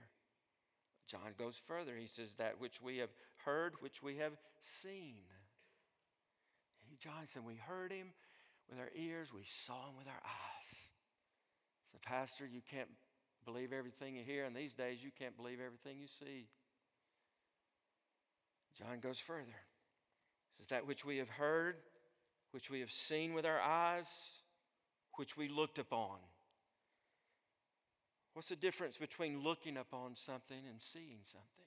John 1.12 1.36
goes 1.38 1.60
further. 1.68 1.98
He 2.00 2.08
says, 2.08 2.30
That 2.38 2.62
which 2.62 2.82
we 2.82 3.00
have 3.00 3.10
heard, 3.44 3.74
which 3.82 4.02
we 4.02 4.16
have 4.16 4.32
seen. 4.62 5.16
He, 6.90 6.96
John 6.96 7.26
said, 7.26 7.44
We 7.46 7.56
heard 7.56 7.92
him 7.92 8.14
with 8.70 8.80
our 8.80 8.90
ears, 8.96 9.34
we 9.34 9.44
saw 9.44 9.90
him 9.90 9.98
with 9.98 10.08
our 10.08 10.14
eyes. 10.14 10.72
So, 11.92 11.98
Pastor, 12.02 12.46
you 12.46 12.62
can't 12.72 12.90
believe 13.44 13.74
everything 13.74 14.16
you 14.16 14.24
hear, 14.24 14.46
and 14.46 14.56
these 14.56 14.76
days 14.76 15.00
you 15.04 15.12
can't 15.20 15.36
believe 15.36 15.60
everything 15.60 16.00
you 16.00 16.08
see. 16.08 16.48
John 18.78 19.02
goes 19.02 19.20
further. 19.20 19.60
He 20.56 20.64
says, 20.64 20.70
That 20.70 20.88
which 20.88 21.04
we 21.04 21.18
have 21.18 21.30
heard, 21.30 21.76
which 22.52 22.70
we 22.70 22.80
have 22.80 22.92
seen 22.92 23.34
with 23.34 23.46
our 23.46 23.60
eyes, 23.60 24.08
which 25.18 25.36
we 25.36 25.50
looked 25.50 25.78
upon. 25.78 26.18
What's 28.34 28.50
the 28.50 28.56
difference 28.56 28.98
between 28.98 29.44
looking 29.44 29.78
upon 29.78 30.16
something 30.16 30.58
and 30.70 30.80
seeing 30.80 31.20
something? 31.24 31.66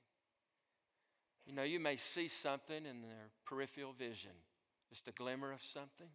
You 1.46 1.54
know, 1.54 1.64
you 1.64 1.80
may 1.80 1.96
see 1.96 2.28
something 2.28 2.86
in 2.86 3.02
their 3.02 3.28
peripheral 3.44 3.92
vision, 3.92 4.30
just 4.88 5.08
a 5.08 5.12
glimmer 5.12 5.52
of 5.52 5.62
something. 5.62 6.08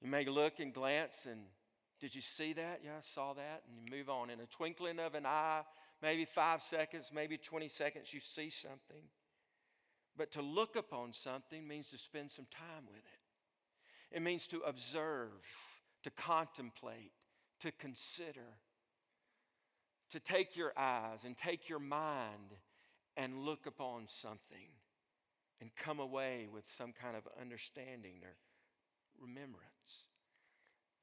You 0.00 0.08
may 0.08 0.24
look 0.24 0.60
and 0.60 0.74
glance 0.74 1.26
and 1.30 1.40
did 2.00 2.14
you 2.14 2.20
see 2.20 2.52
that? 2.54 2.80
Yeah, 2.84 2.98
I 2.98 3.00
saw 3.00 3.32
that. 3.34 3.62
And 3.66 3.78
you 3.78 3.96
move 3.96 4.10
on. 4.10 4.28
In 4.28 4.40
a 4.40 4.46
twinkling 4.46 4.98
of 4.98 5.14
an 5.14 5.24
eye, 5.24 5.62
maybe 6.02 6.24
five 6.24 6.62
seconds, 6.62 7.10
maybe 7.14 7.38
20 7.38 7.68
seconds, 7.68 8.12
you 8.12 8.20
see 8.20 8.50
something. 8.50 9.02
But 10.16 10.32
to 10.32 10.42
look 10.42 10.76
upon 10.76 11.12
something 11.12 11.66
means 11.66 11.88
to 11.90 11.98
spend 11.98 12.30
some 12.30 12.46
time 12.50 12.84
with 12.86 12.98
it. 12.98 14.16
It 14.16 14.22
means 14.22 14.46
to 14.48 14.60
observe 14.60 15.30
to 16.04 16.10
contemplate, 16.10 17.12
to 17.60 17.72
consider, 17.72 18.58
to 20.10 20.20
take 20.20 20.56
your 20.56 20.72
eyes 20.76 21.18
and 21.24 21.36
take 21.36 21.68
your 21.68 21.78
mind 21.78 22.54
and 23.16 23.40
look 23.40 23.66
upon 23.66 24.06
something 24.08 24.68
and 25.60 25.70
come 25.76 25.98
away 25.98 26.46
with 26.52 26.64
some 26.76 26.92
kind 26.92 27.16
of 27.16 27.22
understanding 27.40 28.20
or 28.22 28.34
remembrance. 29.20 30.06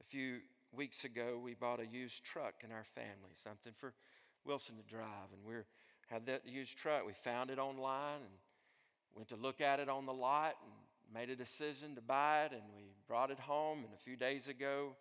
A 0.01 0.03
few 0.03 0.39
weeks 0.71 1.03
ago, 1.03 1.39
we 1.43 1.53
bought 1.53 1.79
a 1.79 1.85
used 1.85 2.23
truck 2.23 2.55
in 2.63 2.71
our 2.71 2.85
family, 2.95 3.33
something 3.43 3.73
for 3.77 3.93
Wilson 4.45 4.75
to 4.75 4.83
drive. 4.83 5.31
And 5.33 5.45
we 5.45 5.61
had 6.09 6.25
that 6.27 6.45
used 6.45 6.77
truck. 6.77 7.05
We 7.05 7.13
found 7.13 7.49
it 7.49 7.59
online 7.59 8.21
and 8.21 8.35
went 9.15 9.29
to 9.29 9.35
look 9.35 9.61
at 9.61 9.79
it 9.79 9.89
on 9.89 10.05
the 10.05 10.13
lot 10.13 10.55
and 10.63 10.71
made 11.13 11.29
a 11.29 11.35
decision 11.35 11.95
to 11.95 12.01
buy 12.01 12.45
it. 12.45 12.51
And 12.51 12.61
we 12.75 12.93
brought 13.07 13.31
it 13.31 13.39
home. 13.39 13.79
And 13.79 13.93
a 13.93 14.03
few 14.03 14.15
days 14.15 14.47
ago, 14.47 14.95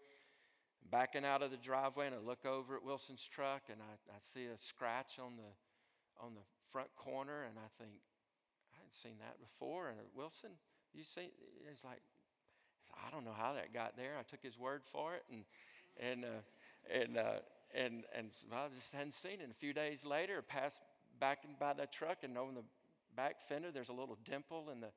backing 0.91 1.25
out 1.25 1.43
of 1.43 1.51
the 1.51 1.57
driveway, 1.57 2.07
and 2.07 2.15
I 2.15 2.19
look 2.19 2.45
over 2.45 2.77
at 2.77 2.85
Wilson's 2.85 3.27
truck 3.33 3.63
and 3.71 3.81
I, 3.81 4.13
I 4.13 4.19
see 4.21 4.47
a 4.47 4.59
scratch 4.59 5.19
on 5.19 5.37
the, 5.37 6.25
on 6.25 6.35
the 6.35 6.43
front 6.73 6.89
corner. 6.97 7.45
And 7.45 7.59
I 7.59 7.69
think, 7.83 7.93
I 8.73 8.79
hadn't 8.79 8.95
seen 8.95 9.19
that 9.21 9.37
before. 9.41 9.89
And 9.89 9.99
Wilson, 10.15 10.51
you 10.95 11.05
see, 11.05 11.31
it's 11.71 11.85
like, 11.85 12.01
I 13.07 13.11
don't 13.11 13.25
know 13.25 13.35
how 13.37 13.55
that 13.55 13.73
got 13.73 13.97
there. 13.97 14.13
I 14.19 14.23
took 14.23 14.43
his 14.43 14.59
word 14.59 14.83
for 14.93 15.15
it, 15.15 15.25
and 15.31 15.45
and 15.99 16.25
uh, 16.25 16.43
and 16.93 17.17
uh, 17.17 17.41
and 17.75 18.05
and 18.17 18.31
well, 18.51 18.65
I 18.65 18.69
just 18.75 18.93
hadn't 18.93 19.15
seen 19.15 19.41
it. 19.41 19.43
And 19.43 19.53
a 19.53 19.55
few 19.55 19.73
days 19.73 20.05
later, 20.05 20.39
I 20.39 20.53
passed 20.53 20.81
back 21.19 21.39
by 21.59 21.73
that 21.75 21.93
truck, 21.93 22.19
and 22.23 22.37
on 22.37 22.55
the 22.55 22.65
back 23.17 23.37
fender, 23.49 23.71
there's 23.73 23.89
a 23.89 23.95
little 23.95 24.19
dimple 24.25 24.71
in 24.73 24.81
the 24.81 24.91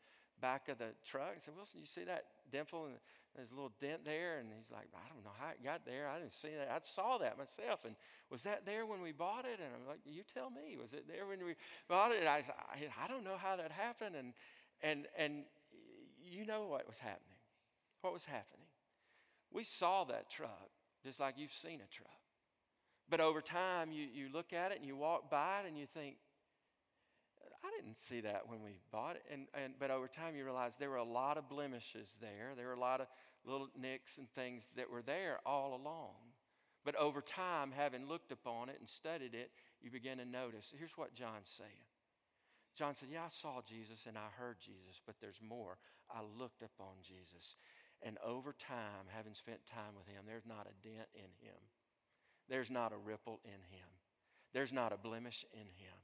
back 0.44 0.68
of 0.68 0.78
the 0.78 0.92
truck. 1.08 1.40
I 1.40 1.40
said, 1.40 1.56
Wilson, 1.56 1.80
you 1.80 1.88
see 1.88 2.04
that 2.04 2.26
dimple? 2.52 2.92
And 2.92 2.96
there's 3.36 3.52
a 3.52 3.56
little 3.56 3.72
dent 3.80 4.04
there. 4.04 4.44
And 4.44 4.52
he's 4.52 4.70
like, 4.70 4.92
I 4.92 5.08
don't 5.08 5.24
know 5.24 5.32
how 5.40 5.56
it 5.56 5.64
got 5.64 5.88
there. 5.88 6.12
I 6.12 6.20
didn't 6.20 6.36
see 6.36 6.52
that. 6.60 6.68
I 6.68 6.84
saw 6.84 7.18
that 7.24 7.38
myself. 7.40 7.88
And 7.88 7.96
was 8.30 8.44
that 8.44 8.66
there 8.66 8.86
when 8.86 9.02
we 9.02 9.14
bought 9.14 9.46
it? 9.46 9.64
And 9.64 9.72
I'm 9.72 9.88
like, 9.88 10.04
you 10.04 10.22
tell 10.28 10.52
me. 10.52 10.76
Was 10.76 10.92
it 10.92 11.08
there 11.08 11.26
when 11.26 11.40
we 11.40 11.56
bought 11.88 12.12
it? 12.12 12.20
And 12.20 12.28
I, 12.28 12.44
I, 12.68 13.06
I 13.06 13.08
don't 13.08 13.24
know 13.24 13.40
how 13.40 13.56
that 13.56 13.72
happened. 13.72 14.16
And, 14.20 14.34
and, 14.84 15.08
and 15.18 15.48
you 16.22 16.46
know 16.46 16.68
what 16.68 16.86
was 16.86 16.98
happening 17.00 17.34
what 18.04 18.14
was 18.14 18.26
happening. 18.26 18.68
We 19.52 19.64
saw 19.64 20.04
that 20.06 20.30
truck 20.30 20.70
just 21.06 21.20
like 21.20 21.36
you've 21.38 21.54
seen 21.54 21.80
a 21.80 21.90
truck. 21.94 22.12
But 23.10 23.20
over 23.20 23.42
time, 23.42 23.92
you, 23.92 24.08
you 24.14 24.28
look 24.32 24.54
at 24.54 24.72
it 24.72 24.80
and 24.80 24.88
you 24.88 24.96
walk 24.96 25.30
by 25.32 25.62
it 25.64 25.68
and 25.68 25.78
you 25.78 25.86
think, 25.86 26.18
I 27.64 27.70
didn't 27.80 27.98
see 27.98 28.22
that 28.22 28.44
when 28.48 28.62
we 28.62 28.80
bought 28.92 29.16
it. 29.16 29.24
And, 29.32 29.48
and, 29.54 29.74
but 29.80 29.90
over 29.90 30.08
time, 30.08 30.36
you 30.36 30.44
realize 30.44 30.74
there 30.78 30.90
were 30.90 30.98
a 30.98 31.04
lot 31.04 31.38
of 31.38 31.48
blemishes 31.48 32.16
there. 32.20 32.52
There 32.58 32.68
were 32.68 32.74
a 32.74 32.80
lot 32.80 33.00
of 33.00 33.08
little 33.46 33.70
nicks 33.80 34.18
and 34.18 34.30
things 34.32 34.70
that 34.76 34.90
were 34.90 35.02
there 35.02 35.40
all 35.46 35.76
along. 35.76 36.16
But 36.84 36.96
over 36.96 37.22
time, 37.22 37.72
having 37.72 38.08
looked 38.08 38.32
upon 38.32 38.68
it 38.68 38.78
and 38.80 38.90
studied 38.90 39.34
it, 39.34 39.52
you 39.82 39.90
begin 39.90 40.18
to 40.18 40.26
notice. 40.26 40.74
Here's 40.78 40.98
what 40.98 41.16
John's 41.16 41.50
saying 41.50 41.88
John 42.76 42.96
said, 42.96 43.10
Yeah, 43.12 43.26
I 43.26 43.30
saw 43.30 43.62
Jesus 43.62 44.06
and 44.08 44.18
I 44.18 44.28
heard 44.38 44.58
Jesus, 44.60 45.00
but 45.06 45.16
there's 45.22 45.40
more. 45.42 45.78
I 46.12 46.20
looked 46.38 46.62
upon 46.62 47.00
Jesus. 47.02 47.56
And 48.02 48.18
over 48.26 48.52
time, 48.52 49.08
having 49.08 49.34
spent 49.34 49.66
time 49.66 49.96
with 49.96 50.08
him, 50.08 50.26
there's 50.28 50.46
not 50.46 50.68
a 50.68 50.88
dent 50.88 51.08
in 51.16 51.32
him. 51.40 51.56
There's 52.50 52.70
not 52.70 52.92
a 52.92 52.98
ripple 52.98 53.40
in 53.46 53.62
him. 53.72 53.88
There's 54.54 54.74
not 54.74 54.92
a 54.92 54.98
blemish 54.98 55.46
in 55.54 55.68
him. 55.80 55.96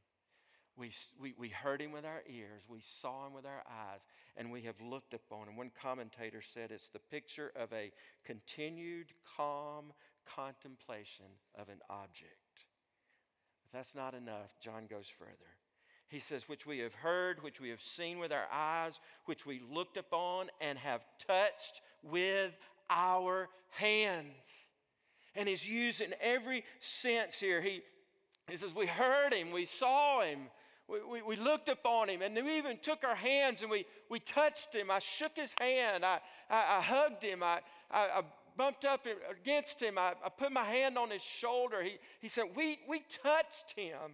We, 0.78 0.92
we, 1.20 1.34
we 1.38 1.50
heard 1.50 1.82
him 1.82 1.92
with 1.92 2.06
our 2.06 2.24
ears, 2.30 2.64
we 2.70 2.80
saw 2.80 3.28
him 3.28 3.34
with 3.34 3.46
our 3.46 3.64
eyes, 3.70 4.00
and 4.38 4.52
we 4.52 4.62
have 4.62 4.80
looked 4.80 5.14
upon 5.14 5.48
him. 5.48 5.58
One 5.58 5.72
commentator 5.82 6.42
said 6.42 6.72
it's 6.72 6.90
the 6.90 7.00
picture 7.00 7.52
of 7.56 7.74
a 7.74 7.92
continued, 8.24 9.08
calm 9.36 9.92
contemplation 10.26 11.26
of 11.56 11.68
an 11.68 11.80
object. 11.90 12.34
If 13.66 13.74
that's 13.74 13.94
not 13.94 14.14
enough, 14.14 14.58
John 14.62 14.86
goes 14.90 15.10
further. 15.10 15.34
He 16.08 16.20
says, 16.20 16.50
which 16.50 16.66
we 16.66 16.80
have 16.80 16.96
heard, 16.96 17.44
which 17.44 17.62
we 17.62 17.70
have 17.70 17.82
seen 17.82 18.18
with 18.18 18.32
our 18.32 18.48
eyes, 18.52 19.00
which 19.26 19.46
we 19.46 19.62
looked 19.72 19.96
upon 19.96 20.48
and 20.60 20.80
have 20.80 21.02
touched 21.28 21.82
with 22.02 22.58
our 22.90 23.50
hands. 23.70 24.34
And 25.36 25.48
he's 25.48 25.68
using 25.68 26.14
every 26.20 26.64
sense 26.80 27.40
here. 27.40 27.62
He, 27.62 27.82
he 28.50 28.58
says, 28.58 28.74
We 28.74 28.86
heard 28.86 29.34
him, 29.34 29.52
we 29.52 29.66
saw 29.66 30.22
him, 30.22 30.40
we, 30.88 31.04
we, 31.04 31.22
we, 31.22 31.36
looked 31.36 31.70
upon 31.70 32.10
him, 32.10 32.22
and 32.22 32.36
we 32.36 32.58
even 32.58 32.78
took 32.82 33.04
our 33.04 33.16
hands 33.16 33.62
and 33.62 33.70
we, 33.70 33.86
we 34.10 34.20
touched 34.20 34.74
him. 34.74 34.90
I 34.90 35.00
shook 35.00 35.36
his 35.36 35.54
hand, 35.60 36.04
I, 36.04 36.20
I, 36.50 36.78
I 36.78 36.82
hugged 36.82 37.24
him, 37.24 37.44
I, 37.44 37.60
I, 37.92 38.00
I, 38.00 38.22
bumped 38.58 38.84
up 38.84 39.08
against 39.32 39.82
him, 39.82 39.98
I, 39.98 40.16
I 40.26 40.28
put 40.28 40.52
my 40.52 40.66
hand 40.66 40.98
on 40.98 41.10
his 41.10 41.22
shoulder. 41.22 41.82
He, 41.82 41.98
he 42.20 42.28
said, 42.28 42.44
we, 42.56 42.80
we 42.90 43.02
touched 43.24 43.74
him. 43.74 44.12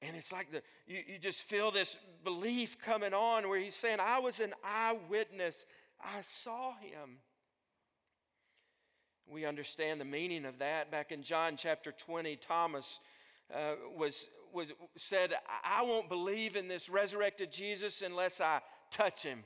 And 0.00 0.16
it's 0.16 0.30
like 0.30 0.52
the, 0.52 0.62
you, 0.86 1.00
you 1.06 1.18
just 1.18 1.40
feel 1.40 1.72
this 1.72 1.98
belief 2.22 2.76
coming 2.80 3.14
on 3.14 3.48
where 3.48 3.58
he's 3.58 3.74
saying, 3.74 3.98
I 4.00 4.20
was 4.20 4.38
an 4.38 4.54
eyewitness. 4.64 5.64
I 6.00 6.22
saw 6.22 6.74
him. 6.74 7.18
We 9.30 9.44
understand 9.44 10.00
the 10.00 10.04
meaning 10.04 10.44
of 10.44 10.58
that. 10.58 10.90
Back 10.90 11.12
in 11.12 11.22
John 11.22 11.56
chapter 11.56 11.92
20, 11.92 12.36
Thomas 12.36 13.00
uh, 13.54 13.74
was, 13.96 14.26
was 14.52 14.68
said, 14.96 15.34
I 15.64 15.82
won't 15.82 16.08
believe 16.08 16.56
in 16.56 16.68
this 16.68 16.88
resurrected 16.88 17.52
Jesus 17.52 18.02
unless 18.02 18.40
I 18.40 18.60
touch 18.90 19.22
him. 19.22 19.44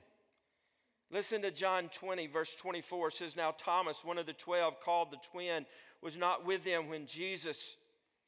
Listen 1.10 1.42
to 1.42 1.50
John 1.50 1.88
20, 1.94 2.26
verse 2.26 2.54
24. 2.56 3.08
It 3.08 3.14
says, 3.14 3.36
Now 3.36 3.54
Thomas, 3.56 4.04
one 4.04 4.18
of 4.18 4.26
the 4.26 4.32
twelve, 4.32 4.80
called 4.80 5.12
the 5.12 5.18
twin, 5.30 5.64
was 6.02 6.16
not 6.16 6.44
with 6.44 6.64
them 6.64 6.88
when 6.88 7.06
Jesus 7.06 7.76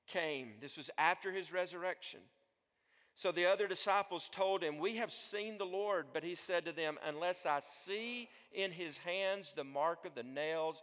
came. 0.07 0.53
This 0.61 0.77
was 0.77 0.91
after 0.97 1.33
his 1.33 1.53
resurrection. 1.53 2.21
So 3.19 3.33
the 3.33 3.47
other 3.47 3.67
disciples 3.67 4.31
told 4.33 4.63
him, 4.63 4.79
We 4.79 4.95
have 4.97 5.11
seen 5.11 5.59
the 5.59 5.65
Lord. 5.65 6.07
But 6.13 6.23
he 6.23 6.37
said 6.37 6.65
to 6.67 6.73
them, 6.73 6.99
Unless 7.05 7.47
I 7.47 7.59
see 7.61 8.29
in 8.53 8.71
his 8.71 8.97
hands 8.99 9.53
the 9.57 9.65
mark 9.65 10.05
of 10.07 10.15
the 10.15 10.23
nails, 10.23 10.83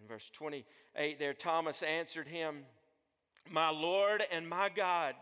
In 0.00 0.08
verse 0.08 0.30
28, 0.32 1.18
there, 1.18 1.34
Thomas 1.34 1.82
answered 1.82 2.28
him, 2.28 2.64
My 3.50 3.70
Lord 3.70 4.22
and 4.30 4.48
my 4.48 4.68
God. 4.68 5.14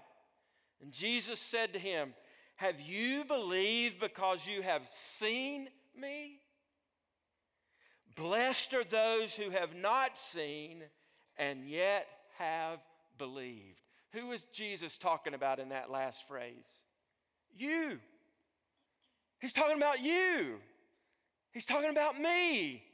And 0.80 0.92
Jesus 0.92 1.40
said 1.40 1.72
to 1.72 1.78
him, 1.78 2.14
have 2.62 2.80
you 2.80 3.24
believed 3.24 3.98
because 3.98 4.46
you 4.46 4.62
have 4.62 4.82
seen 4.88 5.68
me? 5.98 6.38
Blessed 8.14 8.74
are 8.74 8.84
those 8.84 9.34
who 9.34 9.50
have 9.50 9.74
not 9.74 10.16
seen 10.16 10.84
and 11.36 11.66
yet 11.66 12.06
have 12.38 12.78
believed. 13.18 13.80
Who 14.12 14.30
is 14.30 14.44
Jesus 14.52 14.96
talking 14.96 15.34
about 15.34 15.58
in 15.58 15.70
that 15.70 15.90
last 15.90 16.28
phrase? 16.28 16.54
You. 17.52 17.98
He's 19.40 19.52
talking 19.52 19.76
about 19.76 20.00
you. 20.00 20.60
He's 21.50 21.64
talking 21.64 21.90
about 21.90 22.20
me. 22.20 22.84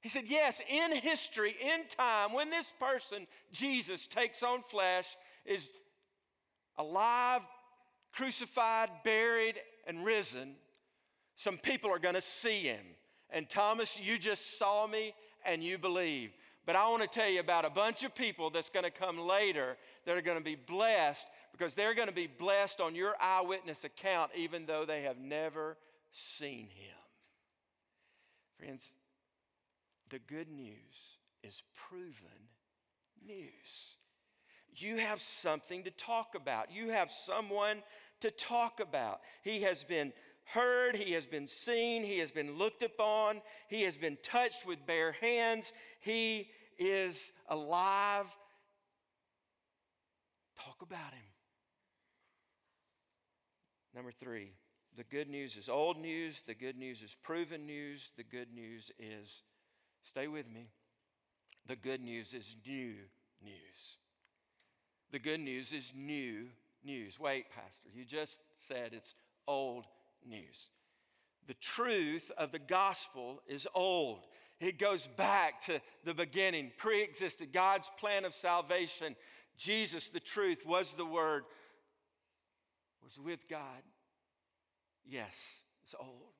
He 0.00 0.08
said, 0.08 0.24
Yes, 0.26 0.60
in 0.68 0.92
history, 0.92 1.54
in 1.60 1.82
time, 1.96 2.32
when 2.32 2.50
this 2.50 2.72
person, 2.78 3.26
Jesus, 3.52 4.06
takes 4.06 4.42
on 4.42 4.62
flesh, 4.62 5.06
is 5.44 5.68
alive, 6.76 7.42
crucified, 8.12 8.90
buried, 9.04 9.56
and 9.86 10.04
risen, 10.04 10.54
some 11.36 11.58
people 11.58 11.90
are 11.90 11.98
going 11.98 12.14
to 12.14 12.20
see 12.20 12.62
him. 12.62 12.84
And 13.30 13.48
Thomas, 13.48 13.98
you 14.00 14.18
just 14.18 14.58
saw 14.58 14.86
me 14.86 15.14
and 15.44 15.62
you 15.62 15.78
believe. 15.78 16.30
But 16.64 16.76
I 16.76 16.86
want 16.88 17.02
to 17.02 17.08
tell 17.08 17.28
you 17.28 17.40
about 17.40 17.64
a 17.64 17.70
bunch 17.70 18.04
of 18.04 18.14
people 18.14 18.50
that's 18.50 18.70
going 18.70 18.84
to 18.84 18.90
come 18.90 19.18
later 19.18 19.76
that 20.04 20.16
are 20.16 20.22
going 20.22 20.38
to 20.38 20.44
be 20.44 20.54
blessed 20.54 21.26
because 21.50 21.74
they're 21.74 21.94
going 21.94 22.08
to 22.08 22.14
be 22.14 22.26
blessed 22.26 22.80
on 22.80 22.94
your 22.94 23.14
eyewitness 23.20 23.84
account, 23.84 24.30
even 24.36 24.66
though 24.66 24.84
they 24.84 25.02
have 25.02 25.18
never 25.18 25.76
seen 26.12 26.68
him. 26.68 26.98
Friends, 28.58 28.92
the 30.10 30.18
good 30.18 30.50
news 30.50 31.18
is 31.42 31.62
proven 31.88 32.48
news. 33.26 33.96
You 34.74 34.96
have 34.98 35.20
something 35.20 35.84
to 35.84 35.90
talk 35.90 36.34
about. 36.34 36.70
You 36.70 36.90
have 36.90 37.10
someone 37.10 37.82
to 38.20 38.30
talk 38.30 38.80
about. 38.80 39.20
He 39.42 39.62
has 39.62 39.84
been 39.84 40.12
heard, 40.44 40.96
he 40.96 41.12
has 41.12 41.26
been 41.26 41.46
seen, 41.46 42.02
he 42.02 42.18
has 42.18 42.30
been 42.30 42.56
looked 42.56 42.82
upon, 42.82 43.40
he 43.68 43.82
has 43.82 43.96
been 43.96 44.16
touched 44.22 44.66
with 44.66 44.86
bare 44.86 45.12
hands, 45.12 45.72
he 46.00 46.48
is 46.78 47.32
alive. 47.48 48.26
Talk 50.56 50.76
about 50.82 51.12
him. 51.12 51.22
Number 53.94 54.12
three, 54.12 54.52
the 54.96 55.04
good 55.04 55.28
news 55.28 55.56
is 55.56 55.68
old 55.68 55.98
news, 55.98 56.40
the 56.46 56.54
good 56.54 56.78
news 56.78 57.02
is 57.02 57.16
proven 57.22 57.66
news, 57.66 58.10
the 58.16 58.24
good 58.24 58.52
news 58.54 58.90
is 58.98 59.42
Stay 60.02 60.28
with 60.28 60.50
me. 60.50 60.68
The 61.66 61.76
good 61.76 62.00
news 62.00 62.34
is 62.34 62.56
new 62.66 62.94
news. 63.42 63.96
The 65.10 65.18
good 65.18 65.40
news 65.40 65.72
is 65.72 65.92
new 65.94 66.46
news. 66.84 67.18
Wait, 67.18 67.46
Pastor, 67.50 67.88
you 67.94 68.04
just 68.04 68.40
said 68.66 68.92
it's 68.92 69.14
old 69.46 69.84
news. 70.26 70.70
The 71.46 71.54
truth 71.54 72.30
of 72.36 72.52
the 72.52 72.58
gospel 72.58 73.42
is 73.46 73.66
old. 73.74 74.20
It 74.60 74.78
goes 74.78 75.06
back 75.16 75.64
to 75.66 75.80
the 76.04 76.14
beginning, 76.14 76.72
pre 76.76 77.02
existed 77.02 77.52
God's 77.52 77.90
plan 77.98 78.24
of 78.24 78.34
salvation. 78.34 79.14
Jesus, 79.56 80.08
the 80.08 80.20
truth, 80.20 80.64
was 80.66 80.92
the 80.94 81.06
Word, 81.06 81.44
was 83.02 83.18
with 83.18 83.48
God. 83.48 83.82
Yes, 85.06 85.34
it's 85.84 85.94
old. 85.98 86.34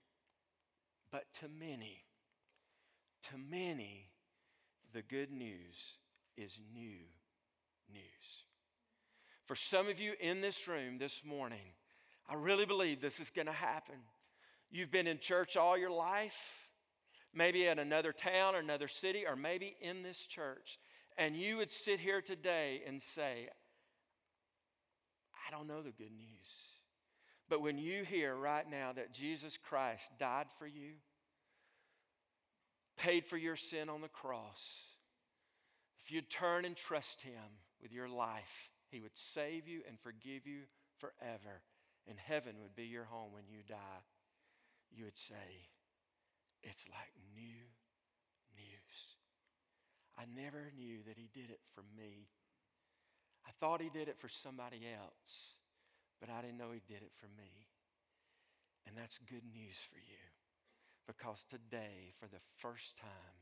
But 1.10 1.24
to 1.40 1.46
many, 1.48 2.02
to 3.30 3.38
many, 3.50 4.08
the 4.92 5.02
good 5.02 5.30
news 5.30 5.96
is 6.36 6.58
new 6.74 6.98
news. 7.92 8.44
For 9.46 9.56
some 9.56 9.88
of 9.88 9.98
you 9.98 10.12
in 10.20 10.40
this 10.40 10.68
room 10.68 10.98
this 10.98 11.24
morning, 11.24 11.74
I 12.28 12.34
really 12.34 12.66
believe 12.66 13.00
this 13.00 13.20
is 13.20 13.30
going 13.30 13.46
to 13.46 13.52
happen. 13.52 13.96
You've 14.70 14.90
been 14.90 15.06
in 15.06 15.18
church 15.18 15.56
all 15.56 15.78
your 15.78 15.90
life, 15.90 16.68
maybe 17.34 17.66
in 17.66 17.78
another 17.78 18.12
town 18.12 18.54
or 18.54 18.58
another 18.58 18.88
city, 18.88 19.24
or 19.26 19.36
maybe 19.36 19.74
in 19.80 20.02
this 20.02 20.26
church, 20.26 20.78
and 21.16 21.34
you 21.36 21.56
would 21.56 21.70
sit 21.70 21.98
here 21.98 22.20
today 22.20 22.82
and 22.86 23.02
say, 23.02 23.48
I 25.46 25.50
don't 25.50 25.66
know 25.66 25.82
the 25.82 25.90
good 25.90 26.12
news. 26.12 26.28
But 27.48 27.62
when 27.62 27.78
you 27.78 28.04
hear 28.04 28.36
right 28.36 28.68
now 28.70 28.92
that 28.94 29.14
Jesus 29.14 29.56
Christ 29.56 30.02
died 30.18 30.46
for 30.58 30.66
you, 30.66 30.92
paid 32.98 33.24
for 33.24 33.36
your 33.36 33.56
sin 33.56 33.88
on 33.88 34.00
the 34.00 34.08
cross, 34.08 34.84
if 36.04 36.12
you'd 36.12 36.28
turn 36.28 36.64
and 36.64 36.76
trust 36.76 37.22
Him 37.22 37.32
with 37.80 37.92
your 37.92 38.08
life, 38.08 38.70
He 38.90 39.00
would 39.00 39.16
save 39.16 39.66
you 39.66 39.80
and 39.88 39.98
forgive 40.00 40.46
you 40.46 40.60
forever, 40.98 41.62
and 42.08 42.18
heaven 42.18 42.56
would 42.60 42.74
be 42.74 42.84
your 42.84 43.04
home 43.04 43.32
when 43.32 43.44
you 43.48 43.60
die. 43.68 44.02
You 44.90 45.04
would 45.04 45.18
say, 45.18 45.68
It's 46.62 46.84
like 46.90 47.12
new 47.34 47.64
news. 48.56 48.98
I 50.18 50.24
never 50.34 50.70
knew 50.76 50.98
that 51.06 51.16
He 51.16 51.30
did 51.32 51.50
it 51.50 51.60
for 51.74 51.84
me. 51.96 52.28
I 53.46 53.50
thought 53.60 53.80
He 53.80 53.90
did 53.90 54.08
it 54.08 54.18
for 54.18 54.28
somebody 54.28 54.80
else 54.86 55.54
but 56.20 56.30
I 56.30 56.42
didn't 56.42 56.58
know 56.58 56.74
He 56.74 56.82
did 56.86 57.02
it 57.02 57.12
for 57.14 57.26
me. 57.38 57.70
And 58.86 58.96
that's 58.96 59.18
good 59.18 59.44
news 59.52 59.78
for 59.90 59.98
you 59.98 60.24
because 61.08 61.44
today, 61.48 62.12
for 62.20 62.28
the 62.28 62.44
first 62.60 62.96
time, 63.00 63.40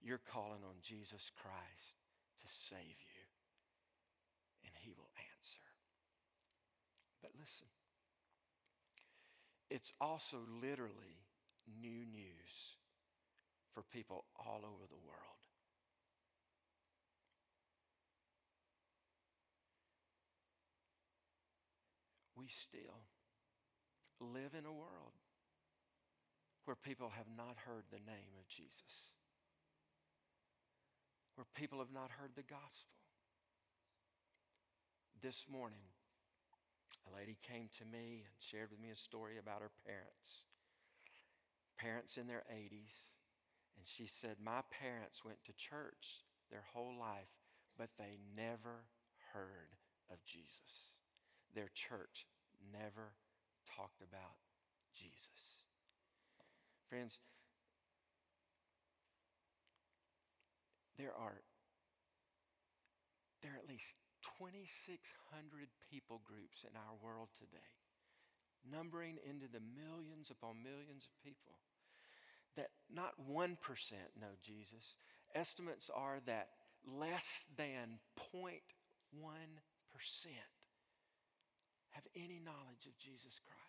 you're 0.00 0.20
calling 0.30 0.62
on 0.62 0.76
Jesus 0.82 1.32
Christ 1.34 1.96
to 2.38 2.46
save 2.46 3.00
you, 3.00 3.24
and 4.62 4.72
He 4.76 4.92
will 4.92 5.10
answer. 5.34 5.64
But 7.22 7.32
listen, 7.40 7.66
it's 9.70 9.94
also 9.98 10.36
literally 10.60 11.24
new 11.80 12.04
news 12.04 12.76
for 13.72 13.82
people 13.82 14.26
all 14.38 14.60
over 14.62 14.84
the 14.86 15.00
world. 15.08 15.34
we 22.36 22.50
still 22.50 23.00
live 24.20 24.52
in 24.52 24.66
a 24.66 24.72
world 24.72 25.16
where 26.64 26.76
people 26.76 27.12
have 27.16 27.28
not 27.36 27.56
heard 27.66 27.84
the 27.90 28.02
name 28.04 28.34
of 28.40 28.48
Jesus, 28.48 29.12
where 31.36 31.46
people 31.54 31.78
have 31.78 31.92
not 31.92 32.10
heard 32.10 32.32
the 32.34 32.42
gospel. 32.42 32.96
This 35.20 35.46
morning, 35.50 35.92
a 37.04 37.14
lady 37.16 37.36
came 37.44 37.68
to 37.78 37.84
me 37.84 38.24
and 38.24 38.36
shared 38.40 38.70
with 38.70 38.80
me 38.80 38.90
a 38.90 38.96
story 38.96 39.36
about 39.38 39.60
her 39.60 39.72
parents. 39.84 40.48
Parents 41.76 42.16
in 42.16 42.26
their 42.26 42.44
80s. 42.48 43.20
And 43.76 43.84
she 43.84 44.06
said, 44.06 44.36
My 44.40 44.62
parents 44.70 45.24
went 45.24 45.42
to 45.44 45.52
church 45.52 46.24
their 46.50 46.64
whole 46.72 46.94
life, 46.98 47.32
but 47.76 47.90
they 47.98 48.18
never 48.36 48.88
heard 49.32 49.76
of 50.10 50.24
Jesus. 50.24 50.96
Their 51.54 51.68
church 51.74 52.26
never 52.72 53.12
talked 53.64 54.00
about 54.00 54.38
Jesus. 54.94 55.53
Friends, 56.94 57.18
there 60.96 61.10
are 61.10 61.42
there 63.42 63.50
are 63.50 63.58
at 63.58 63.66
least 63.66 63.98
2600 64.38 65.74
people 65.90 66.22
groups 66.22 66.62
in 66.62 66.70
our 66.78 66.94
world 67.02 67.34
today 67.34 67.74
numbering 68.62 69.18
into 69.26 69.50
the 69.50 69.58
millions 69.58 70.30
upon 70.30 70.62
millions 70.62 71.10
of 71.10 71.18
people 71.18 71.58
that 72.54 72.70
not 72.86 73.18
1% 73.26 73.58
know 74.14 74.38
Jesus 74.38 74.94
estimates 75.34 75.90
are 75.90 76.22
that 76.26 76.46
less 76.86 77.48
than 77.58 77.98
0.1% 78.38 78.62
have 81.90 82.06
any 82.14 82.38
knowledge 82.38 82.86
of 82.86 82.94
Jesus 83.02 83.42
Christ. 83.42 83.63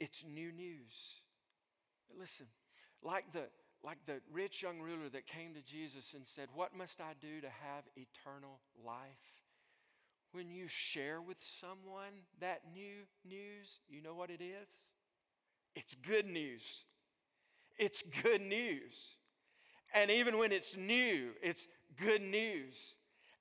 It's 0.00 0.24
new 0.24 0.50
news. 0.50 1.20
Listen, 2.18 2.46
like 3.02 3.32
the, 3.32 3.44
like 3.84 3.98
the 4.06 4.20
rich 4.32 4.62
young 4.62 4.80
ruler 4.80 5.08
that 5.12 5.26
came 5.26 5.54
to 5.54 5.60
Jesus 5.60 6.14
and 6.14 6.26
said, 6.26 6.48
What 6.54 6.74
must 6.76 7.00
I 7.00 7.12
do 7.20 7.40
to 7.42 7.48
have 7.48 7.84
eternal 7.96 8.60
life? 8.84 8.96
When 10.32 10.50
you 10.50 10.68
share 10.68 11.20
with 11.20 11.36
someone 11.40 12.24
that 12.40 12.62
new 12.72 13.04
news, 13.28 13.80
you 13.88 14.00
know 14.00 14.14
what 14.14 14.30
it 14.30 14.40
is? 14.40 14.68
It's 15.74 15.94
good 15.94 16.26
news. 16.26 16.84
It's 17.78 18.02
good 18.22 18.40
news. 18.40 19.16
And 19.94 20.10
even 20.10 20.38
when 20.38 20.52
it's 20.52 20.76
new, 20.76 21.30
it's 21.42 21.66
good 22.00 22.22
news. 22.22 22.94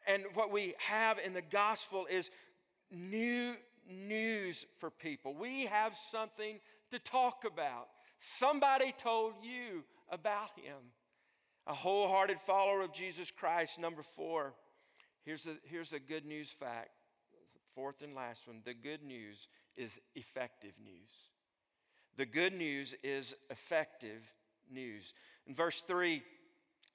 And 0.07 0.23
what 0.33 0.51
we 0.51 0.73
have 0.79 1.19
in 1.19 1.33
the 1.33 1.41
gospel 1.41 2.07
is 2.09 2.31
new 2.91 3.55
news 3.89 4.65
for 4.79 4.89
people. 4.89 5.33
We 5.33 5.65
have 5.65 5.95
something 6.11 6.59
to 6.91 6.99
talk 6.99 7.43
about. 7.45 7.87
Somebody 8.19 8.93
told 8.97 9.33
you 9.41 9.83
about 10.09 10.51
him. 10.55 10.77
A 11.67 11.73
wholehearted 11.73 12.39
follower 12.41 12.81
of 12.81 12.93
Jesus 12.93 13.31
Christ. 13.31 13.79
Number 13.79 14.03
four, 14.15 14.53
here's 15.23 15.45
a, 15.45 15.55
here's 15.63 15.93
a 15.93 15.99
good 15.99 16.25
news 16.25 16.49
fact. 16.49 16.89
Fourth 17.75 18.01
and 18.01 18.15
last 18.15 18.47
one 18.47 18.61
the 18.65 18.73
good 18.73 19.03
news 19.03 19.47
is 19.77 19.99
effective 20.15 20.73
news. 20.83 21.29
The 22.17 22.25
good 22.25 22.53
news 22.53 22.95
is 23.03 23.35
effective 23.49 24.21
news. 24.69 25.13
In 25.47 25.55
verse 25.55 25.81
3, 25.87 26.21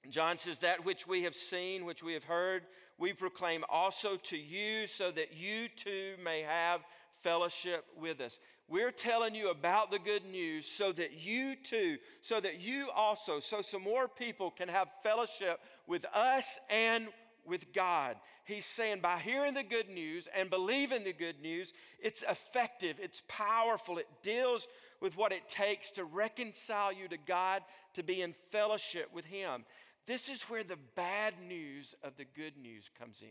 John 0.09 0.37
says, 0.37 0.59
That 0.59 0.85
which 0.85 1.07
we 1.07 1.23
have 1.23 1.35
seen, 1.35 1.85
which 1.85 2.03
we 2.03 2.13
have 2.13 2.25
heard, 2.25 2.63
we 2.97 3.13
proclaim 3.13 3.63
also 3.69 4.15
to 4.15 4.37
you 4.37 4.87
so 4.87 5.11
that 5.11 5.35
you 5.35 5.67
too 5.75 6.13
may 6.23 6.41
have 6.41 6.81
fellowship 7.21 7.85
with 7.99 8.21
us. 8.21 8.39
We're 8.67 8.91
telling 8.91 9.35
you 9.35 9.49
about 9.49 9.91
the 9.91 9.99
good 9.99 10.25
news 10.25 10.65
so 10.65 10.91
that 10.93 11.13
you 11.25 11.55
too, 11.55 11.97
so 12.21 12.39
that 12.39 12.61
you 12.61 12.89
also, 12.95 13.39
so 13.39 13.61
some 13.61 13.83
more 13.83 14.07
people 14.07 14.49
can 14.49 14.69
have 14.69 14.87
fellowship 15.03 15.59
with 15.87 16.05
us 16.13 16.59
and 16.69 17.07
with 17.45 17.73
God. 17.73 18.17
He's 18.43 18.65
saying 18.65 19.01
by 19.01 19.19
hearing 19.19 19.53
the 19.53 19.63
good 19.63 19.89
news 19.89 20.27
and 20.35 20.49
believing 20.49 21.03
the 21.03 21.13
good 21.13 21.41
news, 21.41 21.73
it's 21.99 22.23
effective, 22.23 22.97
it's 23.01 23.23
powerful, 23.27 23.97
it 23.97 24.07
deals 24.23 24.67
with 25.01 25.17
what 25.17 25.31
it 25.31 25.49
takes 25.49 25.91
to 25.91 26.03
reconcile 26.03 26.93
you 26.93 27.07
to 27.07 27.17
God, 27.17 27.61
to 27.93 28.03
be 28.03 28.21
in 28.21 28.33
fellowship 28.51 29.09
with 29.13 29.25
Him. 29.25 29.65
This 30.07 30.29
is 30.29 30.43
where 30.43 30.63
the 30.63 30.77
bad 30.95 31.33
news 31.47 31.95
of 32.03 32.15
the 32.17 32.25
good 32.25 32.57
news 32.57 32.89
comes 32.99 33.21
in. 33.21 33.27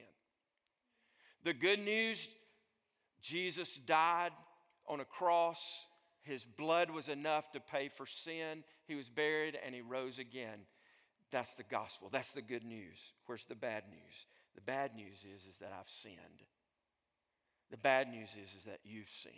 The 1.45 1.55
good 1.55 1.79
news 1.79 2.29
Jesus 3.23 3.77
died 3.77 4.33
on 4.87 5.01
a 5.01 5.05
cross, 5.05 5.87
his 6.23 6.45
blood 6.45 6.91
was 6.91 7.09
enough 7.09 7.51
to 7.53 7.61
pay 7.61 7.89
for 7.89 8.07
sin, 8.07 8.65
he 8.87 8.95
was 8.95 9.09
buried, 9.09 9.59
and 9.65 9.75
he 9.75 9.81
rose 9.81 10.19
again. 10.19 10.61
That's 11.31 11.55
the 11.55 11.65
gospel. 11.65 12.09
That's 12.13 12.33
the 12.33 12.43
good 12.43 12.65
news. 12.65 13.13
Where's 13.27 13.45
the 13.45 13.55
bad 13.55 13.85
news? 13.89 14.27
The 14.55 14.61
bad 14.61 14.95
news 14.95 15.25
is, 15.25 15.47
is 15.47 15.57
that 15.61 15.73
I've 15.79 15.91
sinned. 15.91 16.45
The 17.71 17.77
bad 17.77 18.09
news 18.09 18.31
is, 18.31 18.51
is 18.51 18.65
that 18.67 18.81
you've 18.85 19.09
sinned. 19.09 19.35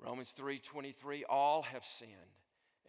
Romans 0.00 0.34
3:23 0.36 1.22
all 1.28 1.62
have 1.62 1.84
sinned 1.84 2.10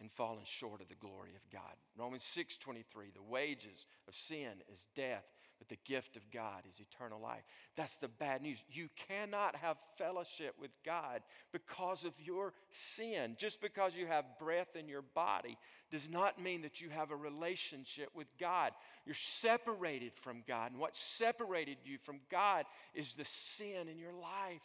and 0.00 0.10
fallen 0.12 0.44
short 0.44 0.80
of 0.80 0.88
the 0.88 0.94
glory 0.94 1.34
of 1.34 1.50
God. 1.50 1.76
Romans 1.96 2.24
6:23, 2.24 3.10
the 3.10 3.22
wages 3.22 3.86
of 4.06 4.14
sin 4.14 4.62
is 4.70 4.86
death, 4.94 5.24
but 5.58 5.68
the 5.68 5.78
gift 5.84 6.16
of 6.16 6.30
God 6.30 6.66
is 6.68 6.80
eternal 6.80 7.20
life. 7.20 7.44
That's 7.76 7.96
the 7.96 8.08
bad 8.08 8.42
news. 8.42 8.62
You 8.68 8.88
cannot 9.08 9.56
have 9.56 9.78
fellowship 9.96 10.58
with 10.58 10.70
God 10.84 11.22
because 11.52 12.04
of 12.04 12.12
your 12.20 12.52
sin. 12.70 13.36
Just 13.38 13.60
because 13.60 13.96
you 13.96 14.06
have 14.06 14.38
breath 14.38 14.76
in 14.76 14.86
your 14.86 15.02
body 15.02 15.56
does 15.90 16.08
not 16.08 16.40
mean 16.40 16.62
that 16.62 16.80
you 16.80 16.90
have 16.90 17.10
a 17.10 17.16
relationship 17.16 18.10
with 18.14 18.28
God. 18.38 18.72
You're 19.06 19.14
separated 19.14 20.12
from 20.20 20.42
God, 20.46 20.72
and 20.72 20.80
what 20.80 20.94
separated 20.96 21.78
you 21.84 21.96
from 21.98 22.20
God 22.30 22.66
is 22.92 23.14
the 23.14 23.24
sin 23.24 23.88
in 23.88 23.98
your 23.98 24.12
life. 24.12 24.62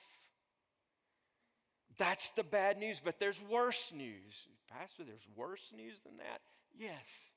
That's 1.98 2.32
the 2.32 2.44
bad 2.44 2.78
news, 2.78 3.02
but 3.04 3.20
there's 3.20 3.42
worse 3.50 3.92
news. 3.96 4.48
Pastor, 4.70 5.04
there's 5.04 5.28
worse 5.36 5.72
news 5.76 6.00
than 6.06 6.18
that? 6.18 6.42
Yes. 6.80 7.32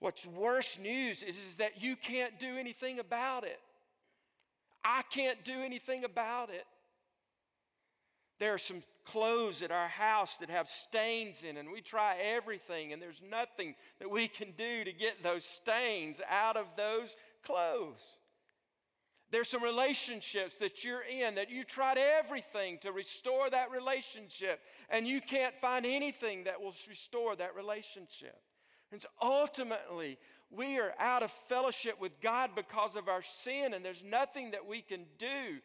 What's 0.00 0.26
worse 0.26 0.78
news 0.78 1.22
is, 1.22 1.36
is 1.36 1.56
that 1.56 1.82
you 1.82 1.96
can't 1.96 2.38
do 2.38 2.56
anything 2.56 2.98
about 2.98 3.44
it. 3.44 3.58
I 4.84 5.02
can't 5.10 5.44
do 5.44 5.60
anything 5.62 6.04
about 6.04 6.50
it. 6.50 6.64
There 8.38 8.54
are 8.54 8.58
some 8.58 8.82
clothes 9.04 9.62
at 9.62 9.72
our 9.72 9.88
house 9.88 10.36
that 10.36 10.50
have 10.50 10.68
stains 10.68 11.42
in, 11.42 11.56
and 11.56 11.70
we 11.72 11.80
try 11.80 12.16
everything, 12.22 12.92
and 12.92 13.02
there's 13.02 13.20
nothing 13.28 13.74
that 13.98 14.10
we 14.10 14.28
can 14.28 14.52
do 14.56 14.84
to 14.84 14.92
get 14.92 15.22
those 15.22 15.44
stains 15.44 16.20
out 16.30 16.56
of 16.56 16.66
those 16.76 17.16
clothes. 17.42 18.02
There's 19.30 19.48
some 19.48 19.62
relationships 19.62 20.56
that 20.56 20.84
you're 20.84 21.02
in 21.02 21.34
that 21.34 21.50
you 21.50 21.62
tried 21.62 21.98
everything 21.98 22.78
to 22.78 22.92
restore 22.92 23.50
that 23.50 23.70
relationship, 23.70 24.60
and 24.88 25.06
you 25.06 25.20
can't 25.20 25.54
find 25.60 25.84
anything 25.84 26.44
that 26.44 26.60
will 26.60 26.74
restore 26.88 27.36
that 27.36 27.54
relationship. 27.54 28.40
And 28.90 29.02
so 29.02 29.08
ultimately, 29.20 30.18
we 30.50 30.78
are 30.78 30.94
out 30.98 31.22
of 31.22 31.30
fellowship 31.48 32.00
with 32.00 32.20
God 32.22 32.50
because 32.56 32.96
of 32.96 33.08
our 33.08 33.22
sin, 33.22 33.74
and 33.74 33.84
there's 33.84 34.02
nothing 34.02 34.52
that 34.52 34.66
we 34.66 34.80
can 34.80 35.04
do 35.18 35.58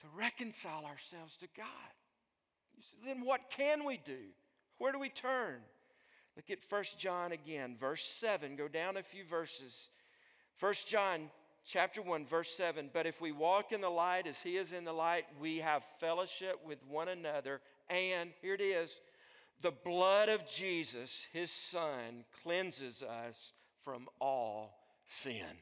to 0.00 0.06
reconcile 0.16 0.86
ourselves 0.86 1.36
to 1.38 1.48
God. 1.56 1.66
Say, 2.80 2.96
then 3.04 3.24
what 3.24 3.50
can 3.50 3.84
we 3.84 4.00
do? 4.02 4.32
Where 4.78 4.92
do 4.92 4.98
we 4.98 5.08
turn? 5.08 5.56
Look 6.36 6.50
at 6.50 6.58
1 6.68 6.84
John 6.96 7.32
again, 7.32 7.76
verse 7.78 8.04
7. 8.04 8.56
Go 8.56 8.68
down 8.68 8.96
a 8.96 9.02
few 9.02 9.24
verses. 9.24 9.90
1 10.60 10.74
John 10.86 11.30
chapter 11.64 12.02
1 12.02 12.26
verse 12.26 12.50
7 12.56 12.90
but 12.92 13.06
if 13.06 13.20
we 13.20 13.32
walk 13.32 13.72
in 13.72 13.80
the 13.80 13.90
light 13.90 14.26
as 14.26 14.40
he 14.40 14.56
is 14.56 14.72
in 14.72 14.84
the 14.84 14.92
light 14.92 15.24
we 15.40 15.58
have 15.58 15.82
fellowship 16.00 16.58
with 16.66 16.78
one 16.88 17.08
another 17.08 17.60
and 17.90 18.30
here 18.40 18.54
it 18.54 18.60
is 18.60 18.90
the 19.60 19.72
blood 19.72 20.28
of 20.28 20.46
Jesus, 20.48 21.26
his 21.32 21.50
son, 21.50 22.24
cleanses 22.42 23.02
us 23.02 23.52
from 23.82 24.08
all 24.20 24.78
sin. 25.04 25.58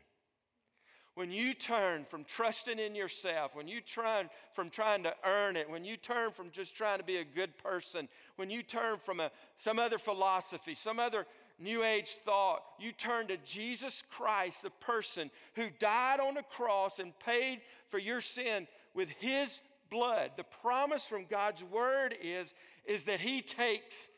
When 1.14 1.30
you 1.30 1.54
turn 1.54 2.04
from 2.04 2.24
trusting 2.24 2.78
in 2.78 2.94
yourself, 2.94 3.54
when 3.54 3.68
you 3.68 3.80
turn 3.80 4.28
from 4.52 4.68
trying 4.68 5.02
to 5.04 5.14
earn 5.24 5.56
it, 5.56 5.70
when 5.70 5.82
you 5.82 5.96
turn 5.96 6.30
from 6.30 6.50
just 6.50 6.76
trying 6.76 6.98
to 6.98 7.04
be 7.04 7.16
a 7.16 7.24
good 7.24 7.56
person, 7.56 8.06
when 8.37 8.50
you 8.50 8.62
turn 8.62 8.98
from 8.98 9.20
a, 9.20 9.30
some 9.56 9.78
other 9.78 9.96
philosophy, 9.96 10.74
some 10.74 10.98
other 10.98 11.26
New 11.59 11.83
Age 11.83 12.11
thought, 12.25 12.61
you 12.79 12.92
turn 12.92 13.29
to 13.29 13.38
Jesus 13.38 14.03
Christ, 14.11 14.62
the 14.62 14.71
person 14.71 15.31
who 15.55 15.69
died 15.79 16.21
on 16.21 16.35
the 16.35 16.42
cross 16.42 16.99
and 16.99 17.19
paid 17.19 17.61
for 17.90 17.99
your 17.99 18.21
sin 18.21 18.66
with 18.95 19.09
his 19.09 19.61
blood. 19.90 20.33
The 20.37 20.45
promise 20.45 21.05
from 21.05 21.27
God's 21.29 21.64
word 21.64 22.14
is 22.21 22.53
is 22.85 23.05
that 23.05 23.21
He 23.21 23.42
takes 23.42 24.09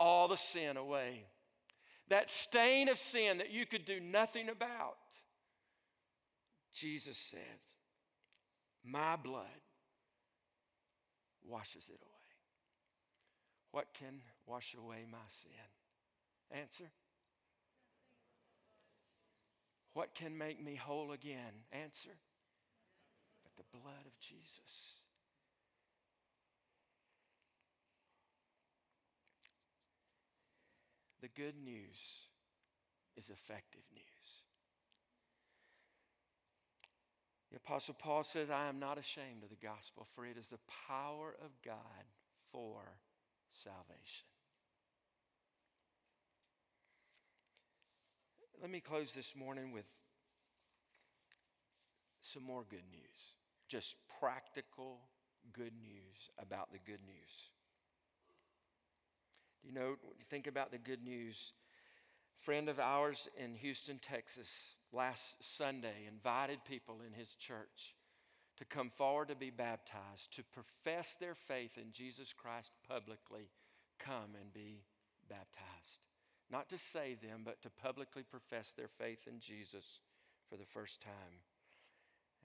all 0.00 0.28
the 0.28 0.36
sin 0.36 0.76
away. 0.76 1.24
That 2.08 2.30
stain 2.30 2.88
of 2.88 2.98
sin 2.98 3.38
that 3.38 3.52
you 3.52 3.66
could 3.66 3.84
do 3.84 4.00
nothing 4.00 4.48
about. 4.48 4.96
Jesus 6.74 7.16
said, 7.16 7.60
My 8.84 9.16
blood 9.16 9.44
washes 11.46 11.88
it 11.88 12.00
away. 12.00 12.10
What 13.70 13.86
can 13.98 14.20
wash 14.46 14.74
away 14.74 15.04
my 15.10 15.18
sin? 15.42 15.73
Answer. 16.50 16.90
What 19.94 20.14
can 20.14 20.36
make 20.36 20.62
me 20.62 20.74
whole 20.74 21.12
again? 21.12 21.64
Answer. 21.72 22.16
But 23.42 23.56
the 23.56 23.78
blood 23.78 24.06
of 24.06 24.18
Jesus. 24.18 25.02
The 31.22 31.28
good 31.28 31.54
news 31.64 31.96
is 33.16 33.30
effective 33.30 33.82
news. 33.94 34.04
The 37.50 37.56
Apostle 37.56 37.94
Paul 37.96 38.24
says, 38.24 38.50
I 38.50 38.66
am 38.66 38.80
not 38.80 38.98
ashamed 38.98 39.44
of 39.44 39.48
the 39.48 39.66
gospel, 39.66 40.08
for 40.14 40.26
it 40.26 40.36
is 40.36 40.48
the 40.48 40.58
power 40.88 41.36
of 41.40 41.50
God 41.64 42.04
for 42.50 42.98
salvation. 43.48 44.33
Let 48.60 48.70
me 48.70 48.80
close 48.80 49.12
this 49.12 49.34
morning 49.36 49.72
with 49.72 49.84
some 52.22 52.42
more 52.42 52.64
good 52.68 52.84
news. 52.90 53.34
Just 53.68 53.96
practical 54.20 55.00
good 55.52 55.72
news 55.82 56.30
about 56.38 56.72
the 56.72 56.78
good 56.78 57.00
news. 57.06 57.50
You 59.62 59.72
know, 59.72 59.96
think 60.30 60.46
about 60.46 60.70
the 60.70 60.78
good 60.78 61.02
news. 61.02 61.52
A 62.40 62.44
friend 62.44 62.68
of 62.68 62.78
ours 62.78 63.28
in 63.38 63.54
Houston, 63.56 63.98
Texas, 63.98 64.48
last 64.92 65.36
Sunday 65.42 66.06
invited 66.08 66.64
people 66.64 67.00
in 67.06 67.12
his 67.12 67.34
church 67.34 67.94
to 68.56 68.64
come 68.64 68.90
forward 68.90 69.28
to 69.28 69.34
be 69.34 69.50
baptized, 69.50 70.32
to 70.36 70.42
profess 70.42 71.16
their 71.18 71.34
faith 71.34 71.76
in 71.76 71.92
Jesus 71.92 72.32
Christ 72.32 72.70
publicly, 72.88 73.50
come 73.98 74.36
and 74.40 74.52
be 74.52 74.84
baptized. 75.28 76.00
Not 76.50 76.68
to 76.70 76.78
save 76.78 77.20
them, 77.20 77.42
but 77.44 77.60
to 77.62 77.70
publicly 77.70 78.22
profess 78.22 78.72
their 78.76 78.88
faith 78.88 79.26
in 79.26 79.40
Jesus 79.40 80.00
for 80.48 80.56
the 80.56 80.66
first 80.66 81.00
time. 81.00 81.40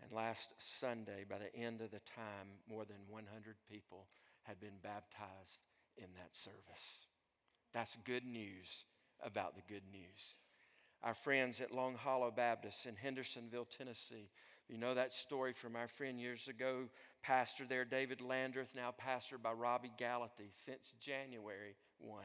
And 0.02 0.12
last 0.12 0.54
Sunday, 0.58 1.26
by 1.30 1.38
the 1.40 1.56
end 1.56 1.82
of 1.82 1.92
the 1.92 2.00
time, 2.00 2.48
more 2.70 2.86
than 2.86 2.98
100 3.10 3.56
people 3.70 4.08
had 4.44 4.60
been 4.60 4.80
baptized 4.82 5.68
in 5.98 6.08
that 6.16 6.34
service. 6.34 7.08
That's 7.74 7.98
good 8.06 8.26
news 8.26 8.86
about 9.22 9.56
the 9.56 9.74
good 9.74 9.84
news. 9.92 10.36
Our 11.04 11.14
friends 11.14 11.62
at 11.62 11.74
Long 11.74 11.96
Hollow 11.96 12.32
Baptist 12.32 12.86
in 12.86 12.96
Hendersonville, 12.96 13.66
Tennessee, 13.66 14.30
you 14.68 14.78
know 14.78 14.94
that 14.94 15.14
story 15.14 15.54
from 15.54 15.76
our 15.76 15.88
friend 15.88 16.20
years 16.20 16.48
ago, 16.48 16.90
pastor 17.24 17.66
there, 17.68 17.86
David 17.86 18.20
Landrith, 18.20 18.76
now 18.76 18.94
pastor 18.98 19.38
by 19.38 19.52
Robby 19.52 19.92
Gallaty 20.00 20.52
since 20.54 20.94
January 21.00 21.76
1. 22.00 22.24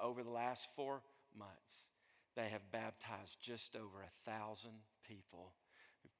Over 0.00 0.22
the 0.22 0.30
last 0.30 0.68
four 0.76 1.02
months, 1.38 1.90
they 2.36 2.48
have 2.48 2.72
baptized 2.72 3.36
just 3.40 3.76
over 3.76 4.02
a 4.02 4.30
thousand 4.30 4.72
people 5.06 5.52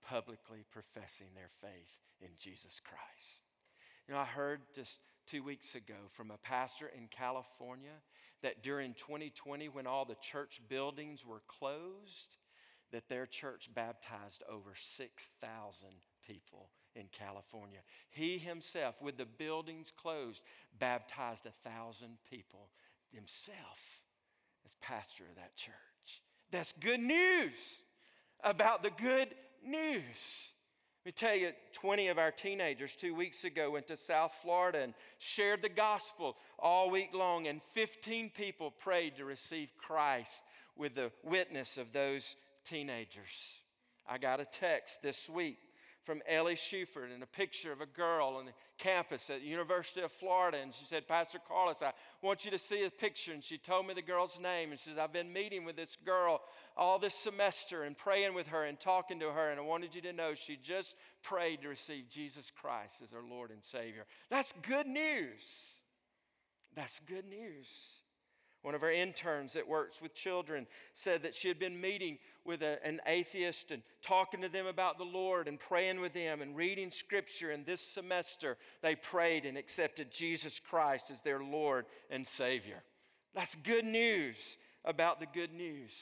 publicly 0.07 0.65
professing 0.71 1.29
their 1.35 1.51
faith 1.61 1.99
in 2.21 2.29
Jesus 2.39 2.81
Christ. 2.85 3.43
You 4.07 4.15
know, 4.15 4.21
I 4.21 4.25
heard 4.25 4.61
just 4.75 5.01
two 5.31 5.43
weeks 5.43 5.75
ago 5.75 5.95
from 6.13 6.31
a 6.31 6.39
pastor 6.39 6.91
in 6.97 7.09
California 7.09 7.95
that 8.43 8.63
during 8.63 8.95
2020, 8.95 9.69
when 9.69 9.87
all 9.87 10.05
the 10.05 10.17
church 10.17 10.61
buildings 10.69 11.25
were 11.25 11.43
closed, 11.47 12.37
that 12.91 13.09
their 13.09 13.27
church 13.27 13.71
baptized 13.75 14.43
over 14.51 14.75
6,000 14.77 15.89
people 16.27 16.69
in 16.95 17.07
California. 17.11 17.79
He 18.11 18.39
himself, 18.39 19.01
with 19.01 19.17
the 19.17 19.25
buildings 19.25 19.93
closed, 19.97 20.43
baptized 20.79 21.47
a 21.47 21.69
thousand 21.69 22.19
people 22.29 22.69
himself 23.15 24.01
as 24.65 24.75
pastor 24.81 25.25
of 25.29 25.37
that 25.37 25.57
church. 25.57 25.73
That's 26.51 26.73
good 26.81 27.01
news 27.01 27.53
about 28.45 28.83
the 28.83 28.91
good 28.91 29.29
news. 29.65 30.53
Let 31.05 31.07
me 31.07 31.13
tell 31.13 31.35
you, 31.35 31.51
20 31.73 32.09
of 32.09 32.19
our 32.19 32.31
teenagers 32.31 32.95
two 32.95 33.15
weeks 33.15 33.45
ago 33.45 33.73
went 33.73 33.89
to 33.89 33.97
South 33.97 34.33
Florida 34.41 34.83
and 34.83 34.95
shared 35.19 35.61
the 35.63 35.69
gospel 35.69 36.37
all 36.59 36.91
week 36.91 37.11
long, 37.13 37.49
and 37.49 37.61
15 37.73 38.31
people 38.31 38.71
prayed 38.71 39.17
to 39.17 39.25
receive 39.25 39.71
Christ 39.77 40.43
with 40.77 40.95
the 40.95 41.11
witness 41.25 41.77
of 41.77 41.93
those 41.93 42.37
teenagers. 42.65 43.61
I 44.09 44.19
got 44.19 44.41
a 44.41 44.45
text 44.45 45.03
this 45.03 45.29
week 45.29 45.59
from 46.05 46.21
Ellie 46.29 46.57
Schufert 46.57 47.13
and 47.13 47.23
a 47.23 47.27
picture 47.27 47.73
of 47.73 47.81
a 47.81 47.87
girl 47.87 48.37
on 48.39 48.47
the 48.47 48.53
campus 48.79 49.31
at 49.31 49.41
the 49.41 49.47
University 49.47 50.01
of 50.01 50.11
Florida. 50.13 50.59
And 50.61 50.75
she 50.75 50.85
said, 50.85 51.07
Pastor 51.07 51.39
Carlos, 51.47 51.83
I 51.83 51.93
want 52.23 52.45
you 52.45 52.51
to 52.51 52.59
see 52.59 52.85
a 52.85 52.91
picture. 52.91 53.33
And 53.33 53.43
she 53.43 53.59
told 53.59 53.87
me 53.87 53.95
the 53.95 54.03
girl's 54.03 54.39
name. 54.41 54.71
And 54.71 54.81
she 54.81 54.91
says, 54.91 54.99
I've 54.99 55.13
been 55.13 55.33
meeting 55.33 55.65
with 55.65 55.77
this 55.77 55.97
girl 56.05 56.41
all 56.77 56.99
this 56.99 57.15
semester 57.15 57.85
and 57.85 57.97
praying 57.97 58.35
with 58.35 58.49
her 58.49 58.65
and 58.65 58.79
talking 58.79 59.21
to 59.21 59.31
her. 59.31 59.51
And 59.51 59.61
I 59.61 59.63
wanted 59.63 59.95
you 59.95 60.01
to 60.03 60.13
know 60.13 60.35
she 60.35 60.57
just 60.57 60.95
prayed 61.23 61.63
to 61.63 61.69
receive 61.69 62.09
Jesus 62.11 62.51
Christ 62.61 62.95
as 63.03 63.11
her 63.11 63.23
Lord 63.29 63.51
and 63.51 63.63
Savior. 63.63 64.05
That's 64.31 64.53
good 64.63 64.87
news. 64.87 65.79
That's 66.75 67.01
good 67.07 67.27
news. 67.27 67.69
One 68.63 68.77
of 68.77 68.85
our 68.85 68.93
interns 68.93 69.55
that 69.55 69.67
works 69.67 70.01
with 70.01 70.15
children 70.15 70.69
said 70.93 71.25
that 71.25 71.35
she 71.35 71.49
had 71.49 71.59
been 71.59 71.81
meeting 71.81 72.19
with 72.45 72.63
a, 72.63 72.85
an 72.85 73.01
atheist 73.07 73.71
and 73.71 73.83
talking 74.03 74.43
to 74.43 74.49
them 74.49 74.67
about 74.67 74.99
the 74.99 75.05
Lord 75.05 75.49
and 75.49 75.59
praying 75.59 76.01
with 76.01 76.13
them 76.13 76.43
and 76.43 76.57
reading 76.57 76.91
scripture. 76.91 77.51
And 77.51 77.65
this 77.65 77.81
semester, 77.81 78.57
they 78.83 78.95
prayed 78.95 79.45
and 79.45 79.57
accepted 79.57 80.11
Jesus 80.11 80.59
Christ 80.59 81.11
as 81.11 81.21
their 81.21 81.43
Lord 81.43 81.87
and 82.11 82.27
Savior. 82.27 82.83
That's 83.35 83.55
good 83.57 83.85
news 83.85 84.59
about 84.85 85.21
the 85.21 85.27
good 85.27 85.53
news. 85.53 85.93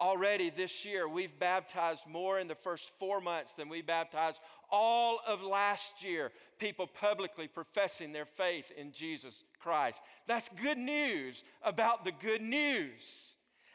Already 0.00 0.50
this 0.50 0.84
year, 0.84 1.08
we've 1.08 1.38
baptized 1.38 2.06
more 2.08 2.40
in 2.40 2.48
the 2.48 2.56
first 2.56 2.90
four 2.98 3.20
months 3.20 3.52
than 3.52 3.68
we 3.68 3.80
baptized 3.80 4.40
all 4.70 5.20
of 5.26 5.40
last 5.40 6.02
year. 6.02 6.32
People 6.58 6.88
publicly 6.88 7.46
professing 7.46 8.12
their 8.12 8.26
faith 8.26 8.72
in 8.76 8.92
Jesus 8.92 9.44
Christ. 9.60 10.00
That's 10.26 10.48
good 10.60 10.78
news 10.78 11.44
about 11.62 12.04
the 12.04 12.12
good 12.12 12.42
news. 12.42 13.33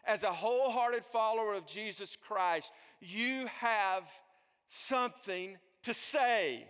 As 0.10 0.24
a 0.24 0.34
wholehearted 0.34 1.06
follower 1.06 1.54
of 1.54 1.68
Jesus 1.68 2.18
Christ, 2.28 2.72
you 3.00 3.46
have 3.60 4.06
something 4.68 5.56
to 5.84 5.94
say. 5.94 6.66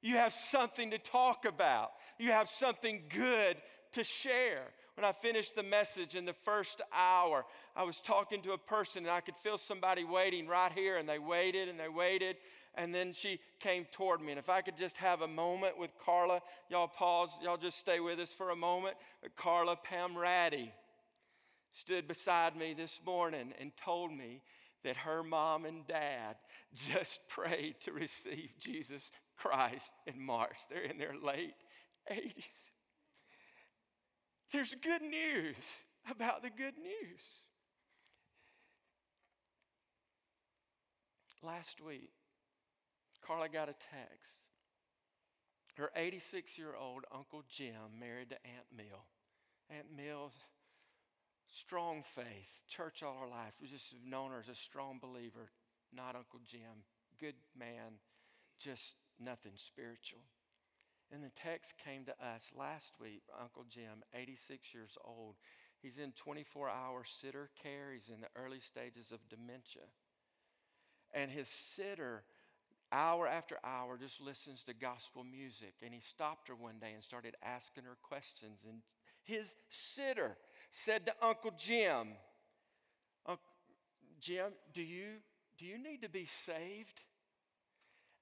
You 0.00 0.14
have 0.14 0.32
something 0.32 0.92
to 0.92 0.98
talk 0.98 1.44
about. 1.44 1.90
You 2.20 2.30
have 2.30 2.48
something 2.48 3.02
good 3.08 3.56
to 3.94 4.04
share. 4.04 4.62
When 4.94 5.04
I 5.04 5.10
finished 5.10 5.56
the 5.56 5.64
message 5.64 6.14
in 6.14 6.24
the 6.24 6.32
first 6.32 6.80
hour, 6.96 7.44
I 7.74 7.82
was 7.82 7.98
talking 8.00 8.42
to 8.42 8.52
a 8.52 8.58
person 8.58 9.02
and 9.02 9.10
I 9.10 9.22
could 9.22 9.36
feel 9.42 9.58
somebody 9.58 10.04
waiting 10.04 10.46
right 10.46 10.70
here, 10.70 10.98
and 10.98 11.08
they 11.08 11.18
waited 11.18 11.68
and 11.68 11.80
they 11.80 11.88
waited. 11.88 12.36
And 12.76 12.94
then 12.94 13.12
she 13.12 13.40
came 13.58 13.86
toward 13.90 14.20
me. 14.20 14.30
And 14.30 14.38
if 14.38 14.48
I 14.48 14.60
could 14.60 14.78
just 14.78 14.96
have 14.98 15.22
a 15.22 15.26
moment 15.26 15.76
with 15.76 15.90
Carla, 16.04 16.42
y'all 16.70 16.86
pause, 16.86 17.30
y'all 17.42 17.56
just 17.56 17.80
stay 17.80 17.98
with 17.98 18.20
us 18.20 18.32
for 18.32 18.50
a 18.50 18.56
moment. 18.56 18.96
Carla 19.36 19.76
Pamrati 19.76 20.70
stood 21.74 22.08
beside 22.08 22.56
me 22.56 22.74
this 22.74 23.00
morning 23.04 23.52
and 23.60 23.72
told 23.84 24.12
me 24.12 24.42
that 24.84 24.96
her 24.96 25.22
mom 25.22 25.64
and 25.64 25.86
dad 25.86 26.36
just 26.74 27.20
prayed 27.28 27.76
to 27.84 27.92
receive 27.92 28.50
Jesus 28.58 29.10
Christ 29.36 29.90
in 30.06 30.20
March. 30.20 30.56
They're 30.70 30.82
in 30.82 30.98
their 30.98 31.14
late 31.22 31.54
80s. 32.10 32.70
There's 34.52 34.74
good 34.82 35.02
news 35.02 35.56
about 36.10 36.42
the 36.42 36.50
good 36.50 36.78
news. 36.78 37.20
Last 41.42 41.80
week, 41.80 42.10
Carla 43.24 43.48
got 43.48 43.68
a 43.68 43.74
text. 43.74 44.40
Her 45.76 45.90
86 45.94 46.58
year 46.58 46.74
old 46.74 47.04
Uncle 47.14 47.44
Jim 47.48 48.00
married 48.00 48.30
to 48.30 48.36
Aunt 48.44 48.66
Mill. 48.76 49.04
Aunt 49.70 49.86
Mill's 49.94 50.34
strong 51.52 52.02
faith, 52.14 52.60
church 52.68 53.02
all 53.02 53.18
her 53.20 53.28
life. 53.28 53.54
We 53.60 53.68
just 53.68 53.94
known 54.04 54.30
her 54.30 54.40
as 54.40 54.48
a 54.48 54.54
strong 54.54 54.98
believer, 55.00 55.50
not 55.92 56.16
Uncle 56.16 56.40
Jim. 56.46 56.84
Good 57.20 57.36
man, 57.58 57.98
just 58.58 58.94
nothing 59.18 59.52
spiritual. 59.56 60.20
And 61.12 61.24
the 61.24 61.32
text 61.42 61.74
came 61.82 62.04
to 62.04 62.12
us 62.12 62.44
last 62.56 62.92
week, 63.00 63.22
Uncle 63.40 63.64
Jim, 63.68 64.04
86 64.14 64.74
years 64.74 64.96
old. 65.04 65.36
He's 65.80 65.98
in 65.98 66.12
24 66.12 66.68
hour 66.68 67.04
sitter 67.06 67.50
care, 67.62 67.92
he's 67.92 68.10
in 68.12 68.20
the 68.20 68.28
early 68.36 68.60
stages 68.60 69.10
of 69.12 69.28
dementia. 69.28 69.88
And 71.14 71.30
his 71.30 71.48
sitter, 71.48 72.24
hour 72.92 73.26
after 73.26 73.56
hour, 73.64 73.96
just 73.96 74.20
listens 74.20 74.64
to 74.64 74.74
gospel 74.74 75.24
music. 75.24 75.74
And 75.82 75.94
he 75.94 76.00
stopped 76.00 76.48
her 76.48 76.54
one 76.54 76.78
day 76.78 76.92
and 76.92 77.02
started 77.02 77.36
asking 77.42 77.84
her 77.84 77.96
questions. 78.02 78.58
And 78.68 78.82
his 79.22 79.54
sitter 79.70 80.36
said 80.70 81.06
to 81.06 81.12
Uncle 81.22 81.52
Jim, 81.58 82.08
Jim, 84.20 84.52
do 84.74 84.82
you, 84.82 85.20
do 85.58 85.64
you 85.64 85.78
need 85.78 86.02
to 86.02 86.08
be 86.08 86.26
saved? 86.26 87.00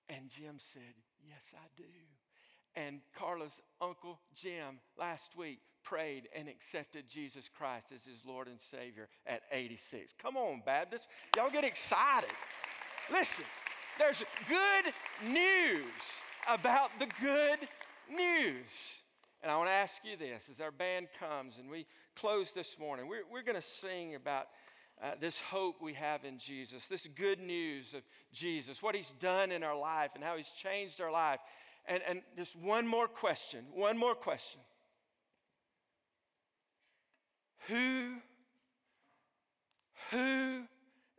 And 0.09 0.31
Jim 0.31 0.57
said, 0.59 0.83
Yes, 1.27 1.43
I 1.55 1.67
do. 1.77 1.85
And 2.77 3.01
Carla's 3.19 3.61
uncle 3.81 4.21
Jim 4.35 4.79
last 4.99 5.37
week 5.37 5.61
prayed 5.83 6.29
and 6.37 6.49
accepted 6.49 7.09
Jesus 7.09 7.49
Christ 7.57 7.87
as 7.95 8.05
his 8.05 8.25
Lord 8.27 8.49
and 8.49 8.61
Savior 8.61 9.09
at 9.27 9.43
86. 9.51 10.15
Come 10.21 10.37
on, 10.37 10.63
Baptists. 10.65 11.09
Y'all 11.37 11.51
get 11.51 11.65
excited. 11.65 12.31
Listen, 13.11 13.45
there's 13.99 14.23
good 14.49 14.93
news 15.33 16.23
about 16.49 16.91
the 16.99 17.09
good 17.21 17.61
news. 18.15 19.01
And 19.43 19.53
I 19.53 19.57
want 19.57 19.69
to 19.69 19.75
ask 19.75 20.03
you 20.05 20.17
this 20.17 20.49
as 20.51 20.61
our 20.61 20.71
band 20.71 21.09
comes 21.21 21.59
and 21.59 21.71
we 21.71 21.87
close 22.15 22.53
this 22.53 22.79
morning, 22.79 23.07
we're, 23.09 23.23
we're 23.31 23.43
going 23.43 23.61
to 23.61 23.67
sing 23.67 24.15
about 24.15 24.49
uh, 25.03 25.13
this 25.21 25.39
hope 25.41 25.83
we 25.83 25.93
have 25.93 26.25
in 26.25 26.39
Jesus, 26.39 26.87
this 26.87 27.07
good 27.07 27.39
news 27.39 27.95
of 27.95 28.03
Jesus, 28.33 28.83
what 28.83 28.97
he's 28.97 29.13
done 29.21 29.53
in 29.53 29.63
our 29.63 29.79
life 29.79 30.13
and 30.15 30.25
how 30.25 30.37
he's 30.37 30.51
changed 30.51 31.01
our 31.01 31.13
life. 31.13 31.41
And, 31.87 32.03
and 32.09 32.23
just 32.37 32.57
one 32.57 32.87
more 32.87 33.07
question, 33.07 33.65
one 33.73 33.99
more 33.99 34.15
question. 34.15 34.61
Who, 37.69 38.15
who 40.11 40.63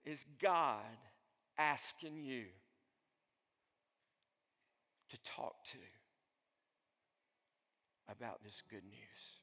is 0.05 0.25
God 0.41 0.81
asking 1.57 2.23
you 2.23 2.45
to 5.09 5.17
talk 5.23 5.63
to 5.71 5.77
about 8.09 8.43
this 8.43 8.61
good 8.69 8.83
news? 8.83 9.37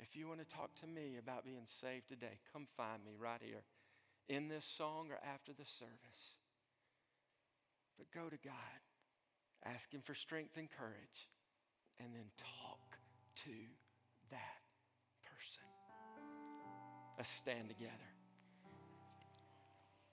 If 0.00 0.16
you 0.16 0.26
want 0.26 0.40
to 0.40 0.56
talk 0.56 0.74
to 0.80 0.86
me 0.88 1.18
about 1.18 1.44
being 1.44 1.66
saved 1.66 2.08
today, 2.08 2.40
come 2.52 2.66
find 2.76 3.04
me 3.04 3.12
right 3.16 3.40
here 3.40 3.62
in 4.28 4.48
this 4.48 4.64
song 4.64 5.08
or 5.10 5.18
after 5.32 5.52
the 5.52 5.64
service. 5.64 6.38
But 7.96 8.10
go 8.12 8.28
to 8.28 8.36
God, 8.44 8.80
ask 9.64 9.92
Him 9.92 10.00
for 10.02 10.14
strength 10.14 10.56
and 10.56 10.68
courage, 10.68 11.28
and 12.00 12.08
then 12.12 12.24
talk 12.38 12.98
to 13.44 13.50
that 14.30 14.62
person. 15.22 15.62
Let's 17.16 17.30
stand 17.30 17.68
together. 17.68 17.92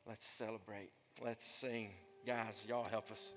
Let's 0.05 0.25
celebrate. 0.25 0.91
Let's 1.23 1.45
sing. 1.45 1.91
Guys, 2.27 2.65
y'all 2.67 2.83
help 2.83 3.09
us. 3.09 3.31